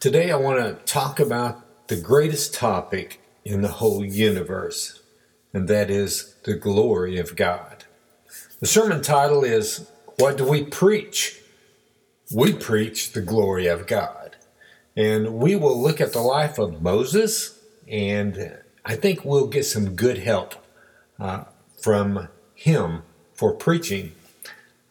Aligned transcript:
Today, 0.00 0.30
I 0.30 0.36
want 0.36 0.60
to 0.60 0.84
talk 0.84 1.18
about 1.18 1.88
the 1.88 2.00
greatest 2.00 2.54
topic 2.54 3.20
in 3.44 3.62
the 3.62 3.68
whole 3.68 4.04
universe, 4.04 5.02
and 5.52 5.66
that 5.66 5.90
is 5.90 6.36
the 6.44 6.54
glory 6.54 7.18
of 7.18 7.34
God. 7.34 7.84
The 8.60 8.68
sermon 8.68 9.02
title 9.02 9.42
is 9.42 9.90
What 10.16 10.36
Do 10.36 10.48
We 10.48 10.62
Preach? 10.62 11.40
We 12.32 12.52
preach 12.52 13.10
the 13.10 13.20
glory 13.20 13.66
of 13.66 13.88
God. 13.88 14.36
And 14.96 15.34
we 15.34 15.56
will 15.56 15.76
look 15.76 16.00
at 16.00 16.12
the 16.12 16.20
life 16.20 16.58
of 16.58 16.80
Moses, 16.80 17.58
and 17.88 18.56
I 18.84 18.94
think 18.94 19.24
we'll 19.24 19.48
get 19.48 19.64
some 19.64 19.96
good 19.96 20.18
help 20.18 20.54
uh, 21.18 21.42
from 21.82 22.28
him 22.54 23.02
for 23.34 23.52
preaching. 23.52 24.12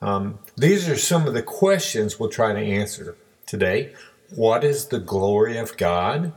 Um, 0.01 0.39
these 0.57 0.89
are 0.89 0.97
some 0.97 1.27
of 1.27 1.33
the 1.33 1.43
questions 1.43 2.19
we'll 2.19 2.29
try 2.29 2.51
to 2.51 2.59
answer 2.59 3.15
today. 3.45 3.93
What 4.35 4.63
is 4.63 4.87
the 4.87 4.99
glory 4.99 5.57
of 5.57 5.77
God? 5.77 6.33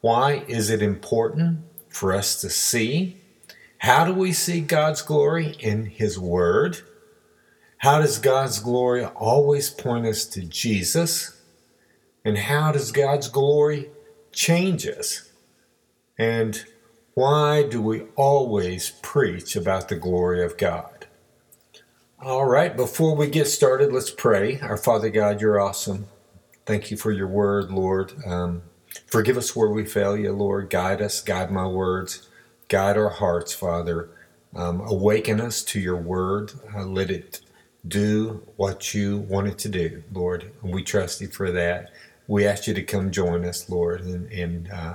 Why 0.00 0.44
is 0.46 0.70
it 0.70 0.80
important 0.80 1.60
for 1.88 2.12
us 2.12 2.40
to 2.40 2.50
see? 2.50 3.20
How 3.78 4.04
do 4.04 4.14
we 4.14 4.32
see 4.32 4.60
God's 4.60 5.02
glory 5.02 5.56
in 5.58 5.86
His 5.86 6.18
Word? 6.18 6.78
How 7.78 8.00
does 8.00 8.18
God's 8.18 8.60
glory 8.60 9.04
always 9.04 9.70
point 9.70 10.06
us 10.06 10.24
to 10.26 10.42
Jesus? 10.42 11.40
And 12.24 12.38
how 12.38 12.72
does 12.72 12.92
God's 12.92 13.28
glory 13.28 13.90
change 14.32 14.86
us? 14.86 15.30
And 16.16 16.64
why 17.14 17.64
do 17.64 17.82
we 17.82 18.02
always 18.14 18.90
preach 19.02 19.56
about 19.56 19.88
the 19.88 19.96
glory 19.96 20.44
of 20.44 20.56
God? 20.56 21.06
All 22.20 22.44
right, 22.44 22.76
before 22.76 23.14
we 23.14 23.28
get 23.28 23.46
started, 23.46 23.92
let's 23.92 24.10
pray. 24.10 24.60
Our 24.60 24.76
Father 24.76 25.10
God, 25.10 25.40
you're 25.40 25.60
awesome. 25.60 26.06
Thank 26.66 26.90
you 26.90 26.96
for 26.96 27.12
your 27.12 27.28
word, 27.28 27.70
Lord. 27.70 28.12
Um, 28.26 28.62
forgive 29.06 29.36
us 29.38 29.54
where 29.54 29.68
we 29.68 29.84
fail 29.84 30.16
you, 30.16 30.32
Lord. 30.32 30.68
Guide 30.68 31.00
us, 31.00 31.20
guide 31.22 31.52
my 31.52 31.66
words, 31.66 32.28
guide 32.68 32.98
our 32.98 33.08
hearts, 33.08 33.54
Father. 33.54 34.10
Um, 34.54 34.80
awaken 34.80 35.40
us 35.40 35.62
to 35.62 35.78
your 35.78 35.96
word. 35.96 36.52
Uh, 36.74 36.84
let 36.84 37.08
it 37.08 37.40
do 37.86 38.42
what 38.56 38.94
you 38.94 39.18
want 39.18 39.46
it 39.46 39.58
to 39.58 39.68
do, 39.68 40.02
Lord. 40.12 40.50
And 40.60 40.74
we 40.74 40.82
trust 40.82 41.20
you 41.20 41.28
for 41.28 41.52
that. 41.52 41.92
We 42.26 42.44
ask 42.44 42.66
you 42.66 42.74
to 42.74 42.82
come 42.82 43.12
join 43.12 43.44
us, 43.44 43.70
Lord, 43.70 44.00
and, 44.00 44.32
and 44.32 44.68
uh, 44.72 44.94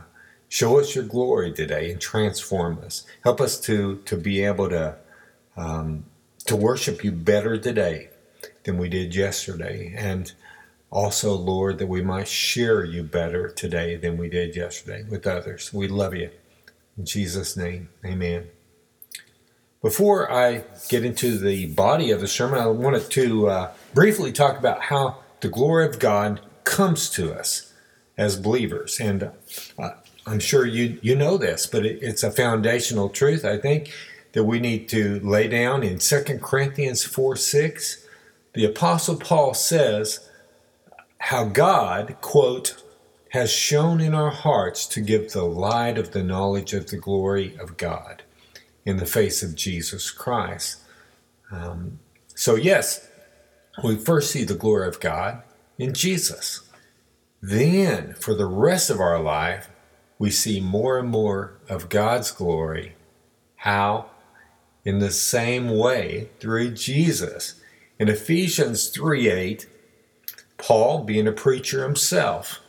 show 0.49 0.77
us 0.77 0.93
your 0.93 1.05
glory 1.05 1.53
today 1.53 1.89
and 1.91 2.01
transform 2.01 2.79
us. 2.79 3.05
Help 3.23 3.39
us 3.39 3.57
to, 3.61 3.97
to 3.99 4.17
be 4.17 4.43
able 4.43 4.67
to, 4.67 4.97
um, 5.55 6.03
to 6.47 6.57
worship 6.57 7.01
you 7.01 7.13
better 7.13 7.57
today 7.57 8.09
than 8.63 8.77
we 8.77 8.89
did 8.89 9.15
yesterday. 9.15 9.93
And 9.97 10.33
also, 10.91 11.33
Lord, 11.33 11.77
that 11.79 11.87
we 11.87 12.01
might 12.01 12.27
share 12.27 12.83
you 12.83 13.01
better 13.01 13.47
today 13.47 13.95
than 13.95 14.17
we 14.17 14.29
did 14.29 14.57
yesterday 14.57 15.03
with 15.09 15.25
others. 15.25 15.73
We 15.73 15.87
love 15.87 16.13
you. 16.13 16.29
In 16.97 17.05
Jesus' 17.05 17.55
name, 17.55 17.89
amen. 18.05 18.49
Before 19.81 20.31
I 20.31 20.65
get 20.89 21.05
into 21.05 21.37
the 21.37 21.67
body 21.67 22.11
of 22.11 22.19
the 22.19 22.27
sermon, 22.27 22.59
I 22.59 22.67
wanted 22.67 23.09
to 23.09 23.47
uh, 23.47 23.71
briefly 23.93 24.33
talk 24.33 24.59
about 24.59 24.83
how 24.83 25.23
the 25.39 25.47
glory 25.47 25.85
of 25.85 25.97
God 25.97 26.41
comes 26.65 27.09
to 27.11 27.33
us 27.33 27.73
as 28.17 28.35
believers. 28.35 28.99
And 28.99 29.31
uh, 29.79 29.91
I'm 30.27 30.39
sure 30.39 30.65
you, 30.65 30.99
you 31.01 31.15
know 31.15 31.37
this, 31.37 31.65
but 31.67 31.85
it, 31.85 31.99
it's 32.03 32.21
a 32.21 32.31
foundational 32.31 33.07
truth, 33.07 33.45
I 33.45 33.57
think, 33.57 33.91
that 34.33 34.43
we 34.43 34.59
need 34.59 34.89
to 34.89 35.21
lay 35.21 35.47
down 35.47 35.83
in 35.83 35.99
2 35.99 36.39
Corinthians 36.41 37.03
4 37.03 37.37
6. 37.37 38.05
The 38.53 38.65
Apostle 38.65 39.15
Paul 39.15 39.53
says, 39.53 40.29
how 41.21 41.45
God, 41.45 42.17
quote, 42.19 42.83
has 43.29 43.51
shone 43.51 44.01
in 44.01 44.15
our 44.15 44.31
hearts 44.31 44.87
to 44.87 44.99
give 44.99 45.31
the 45.31 45.45
light 45.45 45.97
of 45.99 46.11
the 46.11 46.23
knowledge 46.23 46.73
of 46.73 46.89
the 46.89 46.97
glory 46.97 47.55
of 47.57 47.77
God 47.77 48.23
in 48.85 48.97
the 48.97 49.05
face 49.05 49.43
of 49.43 49.55
Jesus 49.55 50.09
Christ. 50.09 50.79
Um, 51.51 51.99
so, 52.33 52.55
yes, 52.55 53.07
we 53.83 53.97
first 53.97 54.31
see 54.31 54.43
the 54.43 54.55
glory 54.55 54.87
of 54.87 54.99
God 54.99 55.43
in 55.77 55.93
Jesus. 55.93 56.61
Then, 57.39 58.15
for 58.15 58.33
the 58.33 58.47
rest 58.47 58.89
of 58.89 58.99
our 58.99 59.21
life, 59.21 59.69
we 60.17 60.31
see 60.31 60.59
more 60.59 60.97
and 60.97 61.07
more 61.07 61.59
of 61.69 61.87
God's 61.87 62.31
glory. 62.31 62.95
How? 63.57 64.07
In 64.83 64.97
the 64.97 65.11
same 65.11 65.77
way 65.77 66.29
through 66.39 66.71
Jesus. 66.71 67.61
In 67.99 68.09
Ephesians 68.09 68.89
3 68.89 69.29
8, 69.29 69.67
Paul, 70.61 71.03
being 71.03 71.27
a 71.27 71.31
preacher 71.31 71.83
himself, 71.83 72.59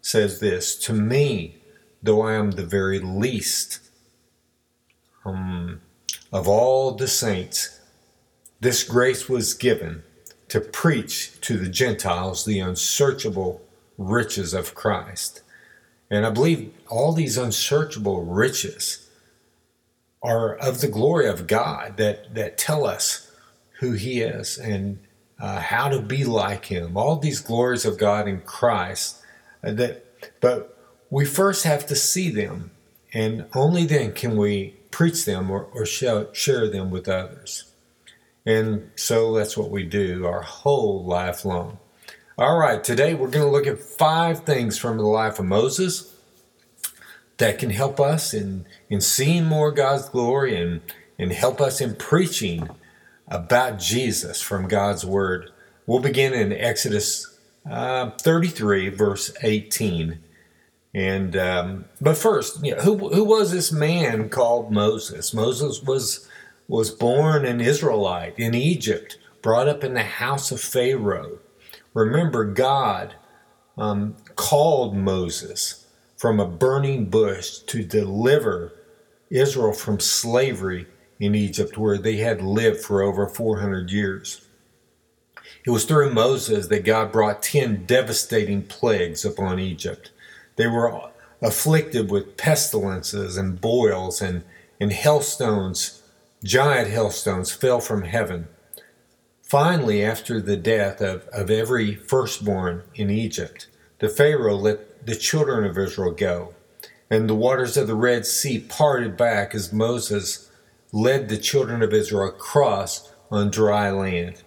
says 0.00 0.40
this 0.40 0.76
To 0.80 0.92
me, 0.92 1.56
though 2.02 2.22
I 2.22 2.34
am 2.34 2.50
the 2.50 2.66
very 2.66 2.98
least 2.98 3.78
um, 5.24 5.80
of 6.32 6.48
all 6.48 6.90
the 6.90 7.06
saints, 7.06 7.80
this 8.60 8.82
grace 8.82 9.28
was 9.28 9.54
given 9.54 10.02
to 10.48 10.60
preach 10.60 11.40
to 11.42 11.56
the 11.56 11.68
Gentiles 11.68 12.44
the 12.44 12.58
unsearchable 12.58 13.62
riches 13.96 14.52
of 14.52 14.74
Christ. 14.74 15.42
And 16.10 16.26
I 16.26 16.30
believe 16.30 16.74
all 16.88 17.12
these 17.12 17.38
unsearchable 17.38 18.24
riches 18.24 19.08
are 20.22 20.56
of 20.56 20.80
the 20.80 20.88
glory 20.88 21.28
of 21.28 21.46
God 21.46 21.96
that, 21.98 22.34
that 22.34 22.58
tell 22.58 22.84
us 22.84 23.30
who 23.78 23.92
He 23.92 24.20
is 24.20 24.58
and 24.58 24.98
uh, 25.42 25.58
how 25.58 25.88
to 25.88 26.00
be 26.00 26.24
like 26.24 26.66
him, 26.66 26.96
all 26.96 27.16
these 27.16 27.40
glories 27.40 27.84
of 27.84 27.98
God 27.98 28.28
in 28.28 28.40
Christ. 28.42 29.20
Uh, 29.62 29.72
that, 29.72 30.40
but 30.40 30.78
we 31.10 31.26
first 31.26 31.64
have 31.64 31.84
to 31.88 31.96
see 31.96 32.30
them, 32.30 32.70
and 33.12 33.44
only 33.52 33.84
then 33.84 34.12
can 34.12 34.36
we 34.36 34.76
preach 34.92 35.24
them 35.24 35.50
or, 35.50 35.64
or 35.64 35.84
share, 35.84 36.32
share 36.32 36.70
them 36.70 36.90
with 36.90 37.08
others. 37.08 37.64
And 38.46 38.90
so 38.94 39.34
that's 39.34 39.56
what 39.56 39.70
we 39.70 39.82
do 39.82 40.24
our 40.26 40.42
whole 40.42 41.04
life 41.04 41.44
long. 41.44 41.78
All 42.38 42.58
right, 42.58 42.82
today 42.82 43.12
we're 43.12 43.28
going 43.28 43.44
to 43.44 43.50
look 43.50 43.66
at 43.66 43.80
five 43.80 44.44
things 44.44 44.78
from 44.78 44.96
the 44.96 45.04
life 45.04 45.38
of 45.40 45.44
Moses 45.44 46.14
that 47.38 47.58
can 47.58 47.70
help 47.70 47.98
us 47.98 48.32
in, 48.32 48.64
in 48.88 49.00
seeing 49.00 49.44
more 49.44 49.72
God's 49.72 50.08
glory 50.08 50.56
and, 50.56 50.80
and 51.18 51.32
help 51.32 51.60
us 51.60 51.80
in 51.80 51.96
preaching 51.96 52.68
about 53.32 53.78
Jesus 53.78 54.42
from 54.42 54.68
God's 54.68 55.04
Word. 55.06 55.50
We'll 55.86 56.00
begin 56.00 56.34
in 56.34 56.52
Exodus 56.52 57.38
uh, 57.68 58.10
33, 58.10 58.90
verse 58.90 59.32
18. 59.42 60.20
And 60.94 61.36
um, 61.36 61.86
but 62.00 62.18
first, 62.18 62.62
you 62.62 62.76
know, 62.76 62.82
who 62.82 63.08
who 63.08 63.24
was 63.24 63.50
this 63.50 63.72
man 63.72 64.28
called 64.28 64.70
Moses? 64.70 65.32
Moses 65.32 65.82
was 65.82 66.28
was 66.68 66.90
born 66.90 67.46
an 67.46 67.62
Israelite 67.62 68.38
in 68.38 68.54
Egypt, 68.54 69.18
brought 69.40 69.68
up 69.68 69.82
in 69.82 69.94
the 69.94 70.02
house 70.02 70.52
of 70.52 70.60
Pharaoh. 70.60 71.38
Remember, 71.94 72.44
God 72.44 73.14
um, 73.78 74.16
called 74.36 74.94
Moses 74.94 75.86
from 76.18 76.38
a 76.38 76.46
burning 76.46 77.06
bush 77.06 77.60
to 77.60 77.82
deliver 77.82 78.74
Israel 79.30 79.72
from 79.72 79.98
slavery 79.98 80.86
in 81.22 81.36
Egypt 81.36 81.78
where 81.78 81.98
they 81.98 82.16
had 82.16 82.42
lived 82.42 82.80
for 82.80 83.00
over 83.00 83.28
400 83.28 83.92
years. 83.92 84.44
It 85.64 85.70
was 85.70 85.84
through 85.84 86.12
Moses 86.12 86.66
that 86.66 86.84
God 86.84 87.12
brought 87.12 87.44
10 87.44 87.86
devastating 87.86 88.64
plagues 88.64 89.24
upon 89.24 89.60
Egypt. 89.60 90.10
They 90.56 90.66
were 90.66 91.10
afflicted 91.40 92.10
with 92.10 92.36
pestilences 92.36 93.36
and 93.36 93.60
boils, 93.60 94.20
and, 94.20 94.42
and 94.80 94.92
hailstones, 94.92 96.02
giant 96.42 96.90
hailstones, 96.90 97.52
fell 97.52 97.78
from 97.78 98.02
heaven. 98.02 98.48
Finally, 99.44 100.04
after 100.04 100.40
the 100.40 100.56
death 100.56 101.00
of, 101.00 101.28
of 101.28 101.52
every 101.52 101.94
firstborn 101.94 102.82
in 102.96 103.10
Egypt, 103.10 103.68
the 104.00 104.08
Pharaoh 104.08 104.56
let 104.56 105.06
the 105.06 105.14
children 105.14 105.64
of 105.64 105.78
Israel 105.78 106.10
go, 106.10 106.54
and 107.08 107.30
the 107.30 107.34
waters 107.36 107.76
of 107.76 107.86
the 107.86 107.94
Red 107.94 108.26
Sea 108.26 108.58
parted 108.58 109.16
back 109.16 109.54
as 109.54 109.72
Moses 109.72 110.48
led 110.92 111.28
the 111.28 111.38
children 111.38 111.82
of 111.82 111.92
Israel 111.92 112.28
across 112.28 113.10
on 113.30 113.50
dry 113.50 113.90
land 113.90 114.42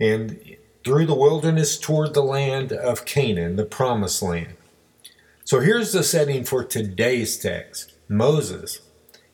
and 0.00 0.56
through 0.84 1.06
the 1.06 1.14
wilderness 1.14 1.78
toward 1.78 2.14
the 2.14 2.22
land 2.22 2.72
of 2.72 3.04
Canaan, 3.04 3.56
the 3.56 3.64
promised 3.64 4.22
land. 4.22 4.56
So 5.44 5.60
here's 5.60 5.92
the 5.92 6.02
setting 6.02 6.44
for 6.44 6.64
today's 6.64 7.38
text 7.38 7.94
Moses 8.08 8.80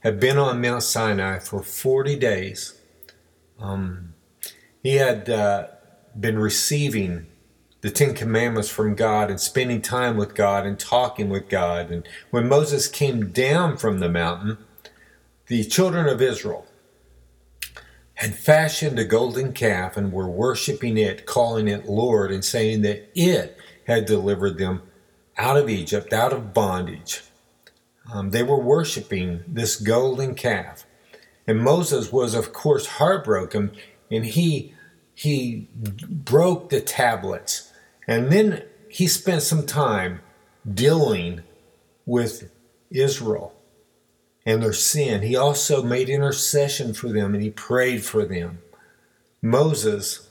had 0.00 0.20
been 0.20 0.36
on 0.36 0.60
Mount 0.60 0.82
Sinai 0.82 1.38
for 1.38 1.62
40 1.62 2.16
days. 2.16 2.80
Um, 3.58 4.14
he 4.82 4.96
had 4.96 5.30
uh, 5.30 5.68
been 6.18 6.38
receiving 6.38 7.26
the 7.80 7.90
Ten 7.90 8.14
Commandments 8.14 8.68
from 8.68 8.94
God 8.94 9.30
and 9.30 9.40
spending 9.40 9.80
time 9.80 10.16
with 10.16 10.34
God 10.34 10.66
and 10.66 10.78
talking 10.78 11.28
with 11.28 11.48
God. 11.48 11.90
And 11.90 12.06
when 12.30 12.48
Moses 12.48 12.88
came 12.88 13.30
down 13.30 13.76
from 13.76 14.00
the 14.00 14.08
mountain, 14.08 14.58
the 15.46 15.64
children 15.64 16.06
of 16.06 16.22
Israel 16.22 16.66
had 18.14 18.34
fashioned 18.34 18.98
a 18.98 19.04
golden 19.04 19.52
calf 19.52 19.96
and 19.96 20.12
were 20.12 20.28
worshiping 20.28 20.96
it, 20.96 21.26
calling 21.26 21.68
it 21.68 21.86
Lord, 21.86 22.30
and 22.30 22.44
saying 22.44 22.82
that 22.82 23.10
it 23.14 23.58
had 23.86 24.06
delivered 24.06 24.56
them 24.56 24.82
out 25.36 25.56
of 25.56 25.68
Egypt, 25.68 26.12
out 26.12 26.32
of 26.32 26.54
bondage. 26.54 27.22
Um, 28.12 28.30
they 28.30 28.42
were 28.42 28.60
worshiping 28.60 29.42
this 29.46 29.76
golden 29.76 30.34
calf. 30.34 30.86
And 31.46 31.60
Moses 31.60 32.12
was, 32.12 32.34
of 32.34 32.52
course, 32.52 32.86
heartbroken, 32.86 33.72
and 34.10 34.24
he, 34.24 34.74
he 35.14 35.68
broke 35.74 36.70
the 36.70 36.80
tablets. 36.80 37.72
And 38.06 38.30
then 38.30 38.62
he 38.88 39.06
spent 39.06 39.42
some 39.42 39.66
time 39.66 40.20
dealing 40.72 41.42
with 42.06 42.50
Israel 42.90 43.54
and 44.46 44.62
their 44.62 44.72
sin. 44.72 45.22
He 45.22 45.36
also 45.36 45.82
made 45.82 46.08
intercession 46.08 46.94
for 46.94 47.08
them 47.08 47.34
and 47.34 47.42
he 47.42 47.50
prayed 47.50 48.04
for 48.04 48.24
them. 48.24 48.58
Moses 49.40 50.28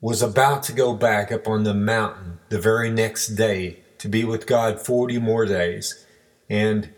was 0.00 0.22
about 0.22 0.62
to 0.64 0.72
go 0.72 0.94
back 0.94 1.32
up 1.32 1.48
on 1.48 1.64
the 1.64 1.74
mountain 1.74 2.38
the 2.50 2.60
very 2.60 2.90
next 2.90 3.28
day 3.28 3.80
to 3.98 4.08
be 4.08 4.24
with 4.24 4.46
God 4.46 4.80
40 4.80 5.18
more 5.18 5.46
days 5.46 6.04
and 6.48 6.90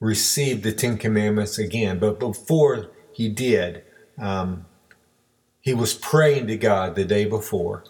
receive 0.00 0.62
the 0.62 0.72
Ten 0.72 0.96
Commandments 0.96 1.58
again. 1.58 1.98
But 1.98 2.18
before 2.18 2.90
he 3.12 3.28
did, 3.28 3.84
um, 4.18 4.64
he 5.60 5.74
was 5.74 5.94
praying 5.94 6.46
to 6.48 6.56
God 6.56 6.94
the 6.94 7.04
day 7.04 7.24
before. 7.24 7.84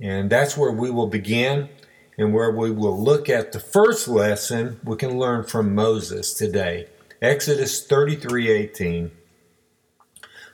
And 0.00 0.28
that's 0.28 0.56
where 0.56 0.72
we 0.72 0.90
will 0.90 1.06
begin 1.06 1.68
and 2.16 2.32
where 2.32 2.50
we 2.50 2.70
will 2.70 3.00
look 3.00 3.28
at 3.28 3.52
the 3.52 3.60
first 3.60 4.08
lesson 4.08 4.80
we 4.84 4.96
can 4.96 5.18
learn 5.18 5.44
from 5.44 5.74
Moses 5.74 6.34
today. 6.34 6.88
Exodus 7.20 7.82
33:18. 7.82 9.10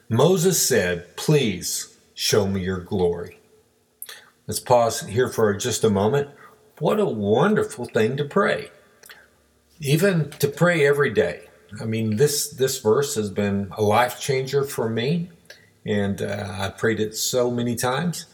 Moses 0.08 0.60
said, 0.60 1.16
"Please 1.16 1.96
show 2.14 2.46
me 2.46 2.62
your 2.62 2.80
glory." 2.80 3.38
Let's 4.46 4.60
pause 4.60 5.02
here 5.02 5.28
for 5.28 5.54
just 5.54 5.84
a 5.84 5.90
moment. 5.90 6.28
What 6.78 6.98
a 6.98 7.04
wonderful 7.04 7.84
thing 7.84 8.16
to 8.16 8.24
pray. 8.24 8.70
Even 9.80 10.30
to 10.30 10.48
pray 10.48 10.86
every 10.86 11.10
day. 11.10 11.42
I 11.80 11.84
mean, 11.84 12.16
this 12.16 12.48
this 12.48 12.78
verse 12.78 13.14
has 13.14 13.30
been 13.30 13.68
a 13.76 13.82
life 13.82 14.18
changer 14.20 14.64
for 14.64 14.88
me, 14.88 15.30
and 15.84 16.20
uh, 16.20 16.56
I 16.58 16.70
prayed 16.70 17.00
it 17.00 17.16
so 17.16 17.50
many 17.50 17.76
times. 17.76 18.26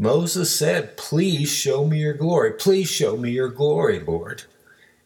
Moses 0.00 0.56
said, 0.58 0.96
Please 0.96 1.50
show 1.50 1.84
me 1.84 1.98
your 1.98 2.14
glory. 2.14 2.54
Please 2.54 2.88
show 2.88 3.18
me 3.18 3.32
your 3.32 3.50
glory, 3.50 4.00
Lord. 4.00 4.44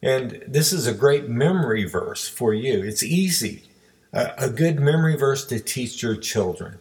And 0.00 0.41
this 0.46 0.73
is 0.73 0.87
a 0.87 0.94
great 0.94 1.29
memory 1.29 1.82
verse 1.85 2.29
for 2.29 2.55
you. 2.55 2.85
It's 2.85 3.02
easy, 3.02 3.64
a, 4.12 4.49
good 4.49 4.79
memory 4.79 5.17
verse 5.17 5.44
to 5.46 5.58
teach 5.58 6.00
your 6.00 6.14
children, 6.14 6.79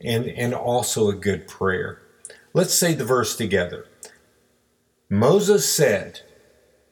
and, 0.00 0.26
and 0.26 0.54
also 0.54 1.08
a 1.08 1.16
good 1.16 1.48
prayer. 1.48 2.00
Let's 2.54 2.74
say 2.74 2.94
the 2.94 3.04
verse 3.04 3.36
together. 3.36 3.86
Moses 5.10 5.68
said, 5.68 6.20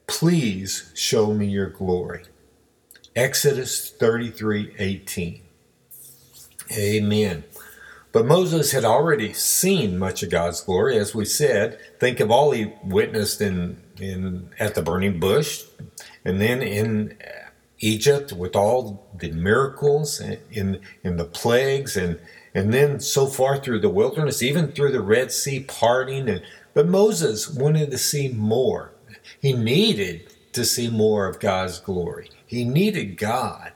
Please 0.09 0.91
show 0.97 1.33
me 1.33 1.47
your 1.47 1.71
glory. 1.71 2.25
Exodus 3.15 3.89
33 3.89 4.75
18. 4.81 5.43
Amen. 6.73 7.45
But 8.17 8.25
Moses 8.25 8.73
had 8.73 8.87
already 8.87 9.35
seen 9.35 9.99
much 9.99 10.23
of 10.23 10.31
God's 10.31 10.63
glory, 10.63 10.97
as 10.97 11.15
we 11.15 11.27
said. 11.27 11.79
Think 12.01 12.19
of 12.19 12.31
all 12.31 12.53
he 12.53 12.73
witnessed 12.83 13.43
in, 13.43 13.83
in 14.01 14.49
at 14.59 14.75
the 14.75 14.81
burning 14.81 15.21
bush, 15.21 15.65
and 16.25 16.41
then 16.41 16.63
in 16.63 17.19
Egypt 17.79 18.33
with 18.33 18.57
all 18.57 19.07
the 19.15 19.33
miracles 19.33 20.19
in 20.19 20.81
in 21.05 21.17
the 21.19 21.27
plagues, 21.27 21.95
and 21.95 22.19
and 22.55 22.73
then 22.73 23.01
so 23.01 23.27
far 23.27 23.59
through 23.59 23.81
the 23.81 23.91
wilderness, 23.91 24.43
even 24.43 24.73
through 24.73 24.93
the 24.93 25.03
Red 25.03 25.31
Sea 25.31 25.61
parting. 25.61 26.27
And 26.27 26.43
but 26.73 26.89
Moses 26.89 27.51
wanted 27.51 27.91
to 27.91 27.99
see 27.99 28.29
more. 28.29 28.93
He 29.43 29.53
needed 29.53 30.33
to 30.55 30.65
see 30.65 30.89
more 30.89 31.27
of 31.27 31.39
God's 31.39 31.81
glory. 31.81 32.31
He 32.47 32.65
needed 32.65 33.19
God. 33.19 33.73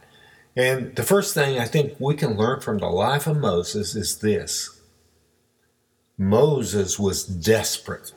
And 0.56 0.96
the 0.96 1.02
first 1.02 1.34
thing 1.34 1.58
I 1.58 1.66
think 1.66 1.94
we 1.98 2.14
can 2.14 2.36
learn 2.36 2.60
from 2.60 2.78
the 2.78 2.88
life 2.88 3.26
of 3.26 3.36
Moses 3.36 3.94
is 3.94 4.18
this 4.18 4.80
Moses 6.18 6.98
was 6.98 7.24
desperate. 7.24 8.12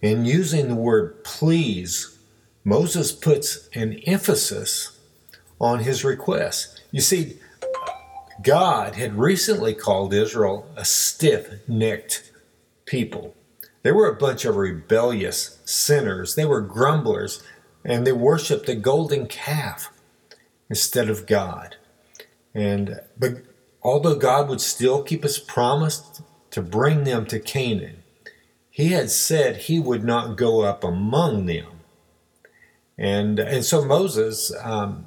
In 0.00 0.24
using 0.24 0.68
the 0.68 0.74
word 0.74 1.22
please, 1.24 2.18
Moses 2.64 3.12
puts 3.12 3.68
an 3.74 3.94
emphasis 4.06 4.98
on 5.60 5.80
his 5.80 6.04
request. 6.04 6.82
You 6.90 7.00
see, 7.00 7.38
God 8.42 8.96
had 8.96 9.18
recently 9.18 9.74
called 9.74 10.12
Israel 10.12 10.66
a 10.76 10.84
stiff 10.84 11.66
necked 11.68 12.32
people. 12.84 13.34
They 13.82 13.92
were 13.92 14.08
a 14.08 14.16
bunch 14.16 14.44
of 14.44 14.56
rebellious 14.56 15.58
sinners, 15.64 16.34
they 16.34 16.44
were 16.44 16.60
grumblers, 16.60 17.42
and 17.84 18.06
they 18.06 18.12
worshiped 18.12 18.66
the 18.66 18.74
golden 18.74 19.26
calf 19.26 19.92
instead 20.72 21.10
of 21.10 21.26
God. 21.26 21.76
And 22.54 22.98
but 23.18 23.42
although 23.82 24.14
God 24.14 24.48
would 24.48 24.62
still 24.62 25.02
keep 25.02 25.22
his 25.22 25.38
promise 25.38 26.22
to 26.50 26.62
bring 26.62 27.04
them 27.04 27.26
to 27.26 27.38
Canaan, 27.38 28.02
he 28.70 28.88
had 28.88 29.10
said 29.10 29.56
he 29.56 29.78
would 29.78 30.02
not 30.02 30.38
go 30.38 30.62
up 30.62 30.82
among 30.82 31.44
them. 31.44 31.80
And 32.96 33.38
and 33.38 33.62
so 33.66 33.84
Moses, 33.84 34.50
um, 34.62 35.04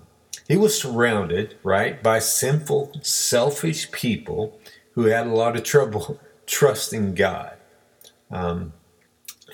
he 0.47 0.55
was 0.55 0.79
surrounded 0.79 1.57
right 1.63 2.03
by 2.03 2.19
sinful, 2.19 2.91
selfish 3.01 3.91
people 3.91 4.59
who 4.91 5.05
had 5.05 5.25
a 5.25 5.33
lot 5.33 5.55
of 5.55 5.63
trouble 5.63 6.19
trusting 6.45 7.15
God. 7.15 7.53
Um, 8.29 8.73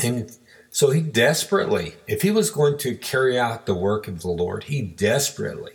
and 0.03 0.37
so 0.69 0.89
he 0.89 0.99
desperately, 0.99 1.95
if 2.05 2.21
he 2.21 2.31
was 2.31 2.51
going 2.51 2.77
to 2.79 2.95
carry 2.95 3.39
out 3.39 3.65
the 3.65 3.75
work 3.75 4.09
of 4.09 4.21
the 4.21 4.29
Lord, 4.29 4.65
he 4.65 4.81
desperately 4.81 5.73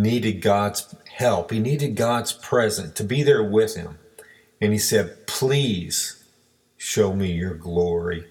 needed 0.00 0.40
God's 0.40 0.94
help. 1.14 1.50
He 1.50 1.58
needed 1.58 1.94
God's 1.94 2.32
presence 2.32 2.94
to 2.94 3.04
be 3.04 3.22
there 3.22 3.44
with 3.44 3.76
him. 3.76 3.98
And 4.60 4.72
he 4.72 4.78
said, 4.78 5.26
Please 5.26 6.24
show 6.76 7.14
me 7.14 7.32
your 7.32 7.54
glory. 7.54 8.26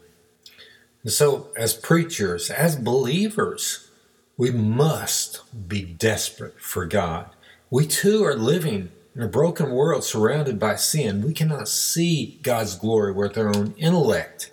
And 1.03 1.11
so, 1.11 1.49
as 1.55 1.73
preachers, 1.73 2.49
as 2.49 2.75
believers, 2.75 3.89
we 4.37 4.51
must 4.51 5.41
be 5.67 5.83
desperate 5.83 6.59
for 6.59 6.85
God. 6.85 7.29
We 7.69 7.85
too 7.85 8.23
are 8.25 8.35
living 8.35 8.91
in 9.15 9.21
a 9.21 9.27
broken 9.27 9.71
world 9.71 10.03
surrounded 10.03 10.59
by 10.59 10.75
sin. 10.75 11.21
We 11.21 11.33
cannot 11.33 11.67
see 11.67 12.39
God's 12.41 12.75
glory 12.75 13.11
with 13.11 13.37
our 13.37 13.49
own 13.49 13.73
intellect. 13.77 14.51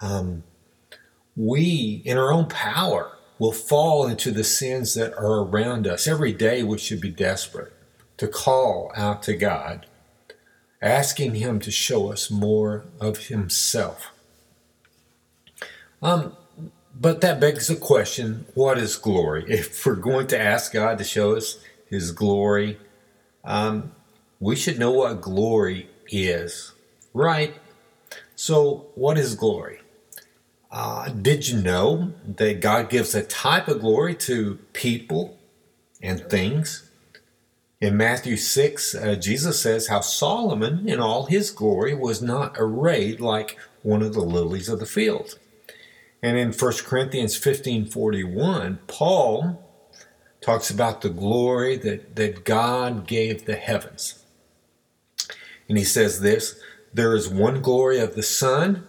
Um, 0.00 0.44
we, 1.36 2.02
in 2.04 2.18
our 2.18 2.32
own 2.32 2.48
power, 2.48 3.17
will 3.38 3.52
fall 3.52 4.06
into 4.06 4.30
the 4.30 4.44
sins 4.44 4.94
that 4.94 5.14
are 5.14 5.40
around 5.40 5.86
us. 5.86 6.06
Every 6.06 6.32
day 6.32 6.62
we 6.62 6.78
should 6.78 7.00
be 7.00 7.10
desperate 7.10 7.72
to 8.16 8.26
call 8.26 8.90
out 8.96 9.22
to 9.24 9.34
God, 9.34 9.86
asking 10.82 11.36
Him 11.36 11.60
to 11.60 11.70
show 11.70 12.12
us 12.12 12.30
more 12.30 12.84
of 13.00 13.28
Himself. 13.28 14.10
Um, 16.02 16.36
but 17.00 17.20
that 17.20 17.40
begs 17.40 17.68
the 17.68 17.76
question 17.76 18.46
what 18.54 18.78
is 18.78 18.96
glory? 18.96 19.44
If 19.48 19.86
we're 19.86 19.94
going 19.94 20.26
to 20.28 20.40
ask 20.40 20.72
God 20.72 20.98
to 20.98 21.04
show 21.04 21.36
us 21.36 21.58
His 21.88 22.10
glory, 22.10 22.78
um, 23.44 23.92
we 24.40 24.56
should 24.56 24.78
know 24.78 24.92
what 24.92 25.20
glory 25.20 25.88
is, 26.10 26.72
right? 27.14 27.54
So, 28.34 28.86
what 28.94 29.18
is 29.18 29.34
glory? 29.34 29.80
Uh, 30.70 31.08
did 31.08 31.48
you 31.48 31.60
know 31.60 32.12
that 32.26 32.60
God 32.60 32.90
gives 32.90 33.14
a 33.14 33.22
type 33.22 33.68
of 33.68 33.80
glory 33.80 34.14
to 34.16 34.56
people 34.72 35.38
and 36.02 36.20
things? 36.28 36.90
In 37.80 37.96
Matthew 37.96 38.36
6, 38.36 38.94
uh, 38.94 39.14
Jesus 39.14 39.60
says 39.62 39.86
how 39.86 40.00
Solomon, 40.00 40.88
in 40.88 41.00
all 41.00 41.26
his 41.26 41.50
glory, 41.50 41.94
was 41.94 42.20
not 42.20 42.56
arrayed 42.58 43.20
like 43.20 43.58
one 43.82 44.02
of 44.02 44.12
the 44.12 44.20
lilies 44.20 44.68
of 44.68 44.80
the 44.80 44.86
field. 44.86 45.38
And 46.22 46.36
in 46.36 46.52
1 46.52 46.72
Corinthians 46.84 47.36
15 47.36 47.86
41, 47.86 48.80
Paul 48.88 49.64
talks 50.40 50.70
about 50.70 51.00
the 51.00 51.08
glory 51.08 51.76
that, 51.76 52.16
that 52.16 52.44
God 52.44 53.06
gave 53.06 53.44
the 53.44 53.56
heavens. 53.56 54.24
And 55.68 55.78
he 55.78 55.84
says 55.84 56.20
this 56.20 56.60
there 56.92 57.14
is 57.14 57.28
one 57.28 57.60
glory 57.60 57.98
of 58.00 58.14
the 58.14 58.22
sun 58.22 58.86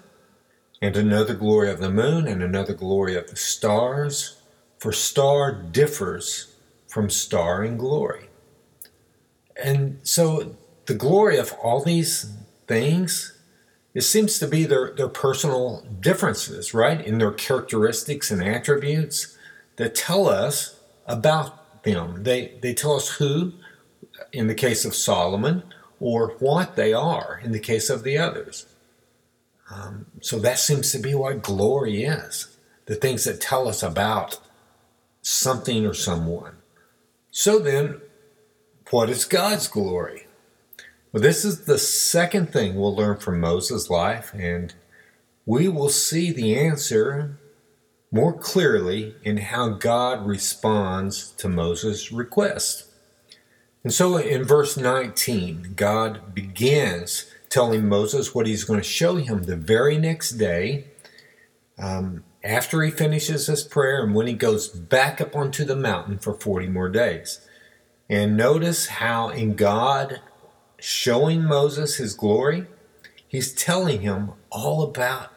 and 0.82 0.96
another 0.96 1.34
glory 1.34 1.70
of 1.70 1.80
the 1.80 1.92
moon, 1.92 2.28
and 2.28 2.42
another 2.42 2.74
glory 2.74 3.16
of 3.16 3.30
the 3.30 3.36
stars, 3.36 4.42
for 4.78 4.92
star 4.92 5.52
differs 5.52 6.56
from 6.88 7.10
star 7.10 7.64
in 7.64 7.78
glory. 7.78 8.30
And 9.62 10.00
so 10.04 10.56
the 10.86 10.94
glory 10.94 11.38
of 11.38 11.54
all 11.62 11.84
these 11.84 12.34
things, 12.68 13.38
it 13.94 14.02
seems 14.02 14.40
to 14.40 14.48
be 14.48 14.66
their, 14.66 14.94
their 14.96 15.10
personal 15.10 15.86
differences, 16.00 16.74
right? 16.74 17.06
In 17.06 17.18
their 17.18 17.32
characteristics 17.32 18.32
and 18.32 18.42
attributes 18.42 19.38
that 19.76 19.96
tell 19.96 20.28
us 20.30 20.80
about 21.06 21.84
them. 21.84 22.24
They, 22.24 22.54
they 22.62 22.74
tell 22.74 22.96
us 22.96 23.18
who, 23.18 23.54
in 24.32 24.48
the 24.48 24.56
case 24.56 24.86
of 24.86 24.96
Solomon, 24.96 25.64
or 26.00 26.36
what 26.40 26.76
they 26.76 26.94
are 26.94 27.42
in 27.44 27.52
the 27.52 27.60
case 27.60 27.90
of 27.90 28.04
the 28.04 28.18
others. 28.18 28.66
Um, 29.72 30.08
so 30.22 30.40
that 30.40 30.60
seems 30.60 30.92
to 30.92 31.00
be 31.00 31.14
what 31.14 31.44
glory 31.44 32.04
is 32.04 32.56
the 32.86 32.96
things 32.96 33.24
that 33.24 33.40
tell 33.40 33.68
us 33.68 33.84
about 33.84 34.40
something 35.22 35.86
or 35.86 35.94
someone. 35.94 36.58
So 37.30 37.60
then, 37.60 38.02
what 38.90 39.12
is 39.12 39.26
God's 39.26 39.68
glory? 39.68 40.26
Well, 41.12 41.22
this 41.22 41.46
is 41.46 41.66
the 41.66 41.78
second 41.78 42.52
thing 42.52 42.74
we'll 42.74 42.96
learn 42.96 43.18
from 43.18 43.40
Moses' 43.40 43.92
life, 43.92 44.32
and 44.34 44.74
we 45.46 45.68
will 45.68 45.90
see 45.90 46.32
the 46.32 46.58
answer 46.58 47.38
more 48.12 48.34
clearly 48.34 49.14
in 49.24 49.38
how 49.38 49.70
God 49.70 50.26
responds 50.26 51.30
to 51.34 51.48
Moses' 51.48 52.12
request. 52.12 52.86
And 53.84 53.94
so 53.94 54.18
in 54.18 54.44
verse 54.44 54.78
19, 54.78 55.74
God 55.76 56.34
begins 56.34 57.26
telling 57.50 57.88
Moses 57.88 58.34
what 58.34 58.48
he's 58.48 58.64
going 58.64 58.80
to 58.80 58.88
show 58.88 59.16
him 59.16 59.44
the 59.44 59.56
very 59.56 59.98
next 59.98 60.32
day 60.32 60.86
um, 61.78 62.24
after 62.44 62.82
he 62.82 62.92
finishes 62.92 63.48
his 63.48 63.64
prayer 63.64 64.04
and 64.04 64.14
when 64.14 64.28
he 64.28 64.34
goes 64.34 64.68
back 64.68 65.20
up 65.20 65.36
onto 65.36 65.66
the 65.66 65.76
mountain 65.76 66.20
for 66.20 66.34
40 66.34 66.68
more 66.68 66.90
days. 66.90 67.46
And 68.10 68.38
notice 68.38 68.88
how 68.88 69.30
in 69.30 69.56
God 69.56 70.22
showing 70.80 71.44
Moses 71.44 71.98
his 71.98 72.14
glory, 72.14 72.66
he's 73.28 73.54
telling 73.54 74.02
him 74.02 74.32
all 74.50 74.82
about 74.82 75.32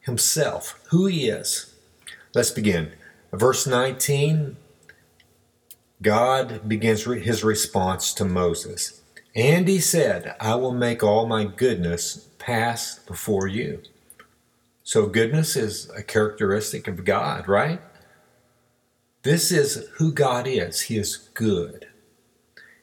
himself, 0.00 0.80
who 0.90 1.06
he 1.06 1.28
is. 1.28 1.74
Let's 2.34 2.50
begin. 2.50 2.92
Verse 3.32 3.66
19 3.66 4.56
God 6.02 6.68
begins 6.68 7.04
his 7.04 7.42
response 7.42 8.12
to 8.14 8.24
Moses. 8.24 9.00
And 9.34 9.66
he 9.66 9.80
said, 9.80 10.36
I 10.40 10.54
will 10.54 10.72
make 10.72 11.02
all 11.02 11.26
my 11.26 11.44
goodness 11.44 12.28
pass 12.38 12.98
before 13.00 13.48
you. 13.48 13.82
So, 14.84 15.06
goodness 15.06 15.56
is 15.56 15.90
a 15.96 16.02
characteristic 16.02 16.86
of 16.86 17.04
God, 17.04 17.48
right? 17.48 17.80
This 19.22 19.50
is 19.50 19.88
who 19.94 20.12
God 20.12 20.46
is. 20.46 20.82
He 20.82 20.98
is 20.98 21.16
good. 21.34 21.88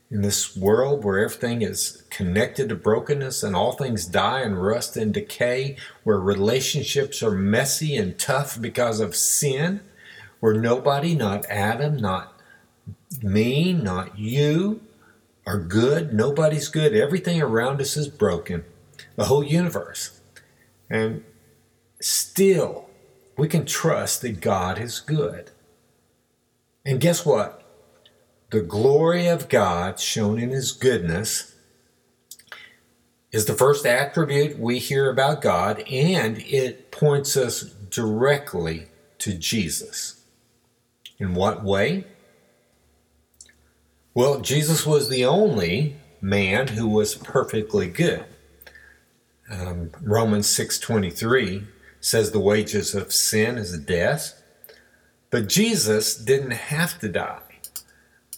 In 0.10 0.24
this 0.24 0.58
world 0.58 1.05
where 1.05 1.24
everything 1.24 1.62
is 1.62 2.03
connected 2.10 2.67
to 2.67 2.75
brokenness 2.75 3.43
and 3.43 3.55
all 3.55 3.74
things 3.74 4.05
die 4.05 4.41
and 4.41 4.62
rust 4.62 4.98
and 4.98 5.13
decay, 5.13 5.77
where 6.03 6.20
relationships 6.20 7.24
are 7.24 7.31
messy 7.31 7.96
and 7.96 8.20
tough 8.20 8.60
because 8.60 9.00
of 9.00 9.15
sin, 9.15 9.81
where 10.41 10.55
nobody, 10.55 11.15
not 11.15 11.46
Adam, 11.46 11.96
not 11.96 12.34
me, 13.22 13.72
not 13.72 14.17
you, 14.17 14.81
are 15.45 15.60
good. 15.60 16.13
Nobody's 16.13 16.67
good. 16.67 16.95
Everything 16.95 17.41
around 17.41 17.81
us 17.81 17.98
is 17.98 18.07
broken. 18.07 18.63
The 19.15 19.25
whole 19.25 19.43
universe. 19.43 20.19
And 20.89 21.24
still, 22.00 22.89
we 23.38 23.48
can 23.48 23.65
trust 23.65 24.21
that 24.21 24.41
God 24.41 24.79
is 24.79 25.00
good. 25.00 25.51
And 26.86 27.00
guess 27.00 27.25
what? 27.25 27.63
The 28.51 28.62
glory 28.62 29.27
of 29.27 29.50
God 29.50 30.00
shown 30.00 30.38
in 30.39 30.50
His 30.50 30.71
goodness 30.71 31.55
is 33.31 33.45
the 33.45 33.53
first 33.53 33.86
attribute 33.86 34.60
we 34.60 34.77
hear 34.77 35.10
about 35.10 35.41
God, 35.41 35.79
and 35.89 36.38
it 36.39 36.91
points 36.91 37.38
us 37.38 37.62
directly 37.62 38.88
to 39.19 39.33
Jesus. 39.33 40.25
In 41.17 41.33
what 41.33 41.63
way? 41.63 42.05
Well, 44.13 44.41
Jesus 44.41 44.86
was 44.86 45.08
the 45.08 45.25
only 45.25 45.96
man 46.20 46.70
who 46.70 46.88
was 46.89 47.15
perfectly 47.15 47.88
good. 47.88 48.25
Um, 49.50 49.91
Romans 50.01 50.48
6:23 50.48 51.68
says 52.01 52.32
the 52.32 52.39
wages 52.39 52.94
of 52.94 53.13
sin 53.13 53.58
is 53.58 53.77
death, 53.80 54.41
but 55.30 55.48
Jesus 55.48 56.15
didn't 56.15 56.51
have 56.51 57.00
to 57.00 57.08
die 57.08 57.41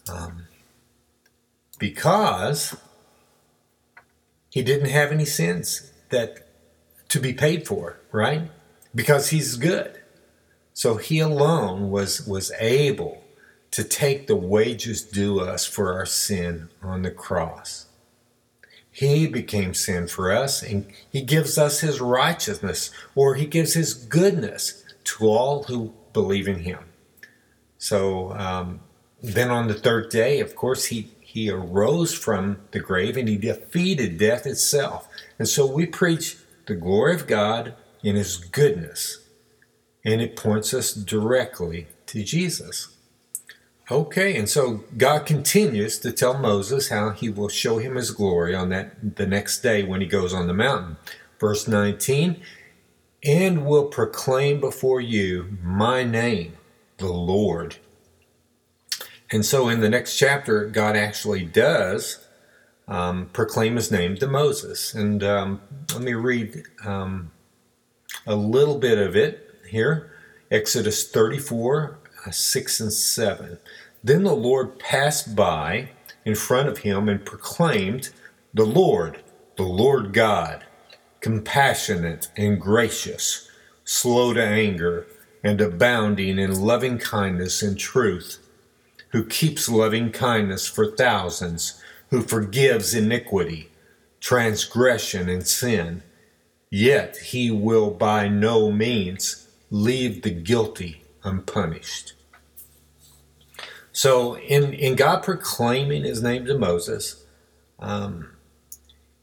um, 0.07 0.45
because 1.79 2.75
he 4.49 4.61
didn't 4.61 4.89
have 4.89 5.11
any 5.11 5.25
sins 5.25 5.91
that 6.09 6.47
to 7.09 7.19
be 7.19 7.33
paid 7.33 7.67
for, 7.67 7.99
right? 8.11 8.51
Because 8.93 9.29
he's 9.29 9.55
good, 9.55 10.01
so 10.73 10.97
he 10.97 11.19
alone 11.19 11.89
was 11.89 12.27
was 12.27 12.51
able 12.59 13.22
to 13.73 13.83
take 13.83 14.27
the 14.27 14.35
wages 14.35 15.03
due 15.03 15.39
us 15.39 15.65
for 15.65 15.93
our 15.93 16.05
sin 16.05 16.69
on 16.81 17.01
the 17.01 17.11
cross. 17.11 17.87
He 18.89 19.27
became 19.27 19.73
sin 19.73 20.07
for 20.07 20.31
us, 20.31 20.63
and 20.63 20.85
He 21.11 21.21
gives 21.21 21.57
us 21.57 21.81
His 21.81 21.99
righteousness, 21.99 22.91
or 23.15 23.35
He 23.35 23.45
gives 23.45 23.73
His 23.73 23.93
goodness 23.93 24.83
to 25.05 25.27
all 25.27 25.63
who 25.63 25.93
believe 26.13 26.47
in 26.47 26.59
Him. 26.59 26.85
So 27.77 28.31
um, 28.33 28.81
then 29.21 29.49
on 29.49 29.67
the 29.67 29.73
third 29.73 30.09
day, 30.09 30.39
of 30.39 30.55
course, 30.55 30.85
He 30.85 31.13
he 31.33 31.49
arose 31.49 32.13
from 32.13 32.59
the 32.69 32.79
grave 32.79 33.17
and 33.17 33.27
he 33.27 33.37
defeated 33.37 34.19
death 34.19 34.45
itself. 34.45 35.07
And 35.39 35.47
so 35.47 35.65
we 35.65 35.87
preach 35.87 36.37
the 36.67 36.75
glory 36.75 37.15
of 37.15 37.25
God 37.25 37.73
in 38.03 38.15
his 38.15 38.37
goodness. 38.37 39.17
And 40.05 40.21
it 40.21 40.35
points 40.35 40.75
us 40.75 40.93
directly 40.93 41.87
to 42.05 42.23
Jesus. 42.23 42.92
Okay, 43.91 44.37
and 44.37 44.47
so 44.47 44.85
God 44.97 45.25
continues 45.25 45.99
to 45.99 46.13
tell 46.13 46.37
Moses 46.37 46.87
how 46.87 47.09
he 47.09 47.29
will 47.29 47.49
show 47.49 47.79
him 47.79 47.95
his 47.95 48.11
glory 48.11 48.55
on 48.55 48.69
that 48.69 49.15
the 49.17 49.27
next 49.27 49.59
day 49.61 49.83
when 49.83 49.99
he 49.99 50.07
goes 50.07 50.33
on 50.33 50.47
the 50.47 50.53
mountain. 50.53 50.95
Verse 51.37 51.67
19, 51.67 52.41
and 53.25 53.65
will 53.65 53.87
proclaim 53.87 54.61
before 54.61 55.01
you 55.01 55.57
my 55.61 56.03
name, 56.03 56.53
the 56.97 57.11
Lord. 57.11 57.75
And 59.29 59.45
so 59.45 59.67
in 59.67 59.81
the 59.81 59.89
next 59.89 60.17
chapter, 60.17 60.65
God 60.67 60.95
actually 60.95 61.43
does 61.43 62.25
um, 62.87 63.29
proclaim 63.33 63.75
his 63.75 63.91
name 63.91 64.15
to 64.17 64.27
Moses. 64.27 64.93
And 64.93 65.23
um, 65.23 65.61
let 65.93 66.01
me 66.01 66.13
read 66.13 66.63
um, 66.85 67.31
a 68.25 68.35
little 68.35 68.77
bit 68.77 68.97
of 68.97 69.17
it 69.17 69.49
here 69.69 70.11
Exodus 70.51 71.09
34 71.09 71.97
uh, 71.97 72.02
6 72.31 72.79
and 72.79 72.93
7. 72.93 73.57
Then 74.03 74.23
the 74.23 74.35
Lord 74.35 74.79
passed 74.79 75.35
by 75.35 75.89
in 76.25 76.35
front 76.35 76.69
of 76.69 76.79
him 76.79 77.09
and 77.09 77.25
proclaimed, 77.25 78.09
The 78.53 78.65
Lord, 78.65 79.23
the 79.57 79.63
Lord 79.63 80.13
God, 80.13 80.65
compassionate 81.19 82.29
and 82.35 82.59
gracious, 82.59 83.49
slow 83.83 84.33
to 84.33 84.43
anger, 84.43 85.07
and 85.43 85.59
abounding 85.59 86.39
in 86.39 86.61
loving 86.61 86.97
kindness 86.97 87.61
and 87.61 87.77
truth, 87.77 88.39
who 89.09 89.25
keeps 89.25 89.69
loving 89.69 90.11
kindness 90.11 90.67
for 90.67 90.95
thousands, 90.95 91.81
who 92.09 92.21
forgives 92.21 92.93
iniquity, 92.93 93.69
transgression, 94.19 95.29
and 95.29 95.45
sin. 95.45 96.01
Yet 96.69 97.17
he 97.17 97.51
will 97.51 97.91
by 97.91 98.27
no 98.27 98.71
means 98.71 99.47
leave 99.69 100.23
the 100.23 100.31
guilty 100.31 101.03
unpunished. 101.23 102.12
So, 103.93 104.37
in, 104.37 104.73
in 104.73 104.95
God 104.95 105.23
proclaiming 105.23 106.03
his 106.03 106.21
name 106.21 106.45
to 106.45 106.57
Moses, 106.57 107.23
um, 107.79 108.31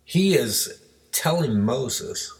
he 0.04 0.34
is 0.34 0.80
telling 1.12 1.60
Moses 1.60 2.32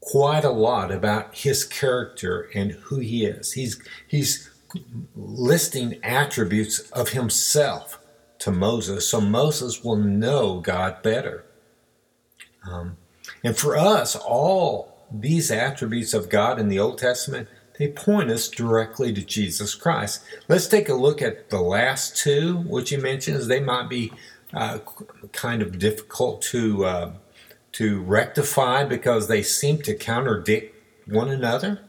quite 0.00 0.44
a 0.44 0.50
lot 0.50 0.92
about 0.92 1.34
his 1.34 1.64
character 1.64 2.48
and 2.54 2.72
who 2.72 2.98
he 2.98 3.24
is. 3.24 3.52
He's, 3.52 3.80
he's 4.06 4.50
listing 5.16 5.98
attributes 6.02 6.80
of 6.90 7.10
himself 7.10 7.98
to 8.38 8.50
Moses 8.50 9.08
so 9.08 9.20
Moses 9.20 9.82
will 9.82 9.96
know 9.96 10.60
God 10.60 11.02
better. 11.02 11.44
Um, 12.70 12.96
and 13.42 13.56
for 13.56 13.76
us, 13.76 14.16
all 14.16 15.06
these 15.10 15.50
attributes 15.50 16.14
of 16.14 16.28
God 16.28 16.58
in 16.58 16.68
the 16.68 16.78
Old 16.78 16.98
Testament 16.98 17.48
they 17.78 17.88
point 17.88 18.30
us 18.30 18.48
directly 18.48 19.12
to 19.12 19.24
Jesus 19.24 19.74
Christ. 19.74 20.24
Let's 20.48 20.66
take 20.66 20.88
a 20.88 20.94
look 20.94 21.22
at 21.22 21.50
the 21.50 21.60
last 21.60 22.16
two, 22.16 22.58
which 22.58 22.90
he 22.90 22.96
mentions. 22.96 23.46
They 23.46 23.60
might 23.60 23.88
be 23.88 24.12
uh, 24.52 24.78
kind 25.32 25.62
of 25.62 25.78
difficult 25.78 26.42
to 26.42 26.84
uh, 26.84 27.12
to 27.72 28.02
rectify 28.02 28.84
because 28.84 29.28
they 29.28 29.42
seem 29.42 29.80
to 29.82 29.94
contradict 29.94 30.74
one 31.06 31.28
another. 31.28 31.80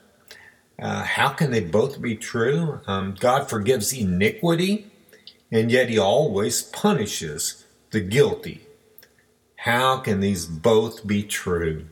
Uh, 0.77 1.03
how 1.03 1.29
can 1.29 1.51
they 1.51 1.61
both 1.61 2.01
be 2.01 2.15
true? 2.15 2.81
Um, 2.85 3.15
God 3.19 3.49
forgives 3.49 3.91
iniquity, 3.91 4.87
and 5.51 5.71
yet 5.71 5.89
He 5.89 5.97
always 5.97 6.61
punishes 6.61 7.65
the 7.91 7.99
guilty. 7.99 8.61
How 9.55 9.97
can 9.97 10.19
these 10.19 10.45
both 10.45 11.05
be 11.05 11.23
true? 11.23 11.87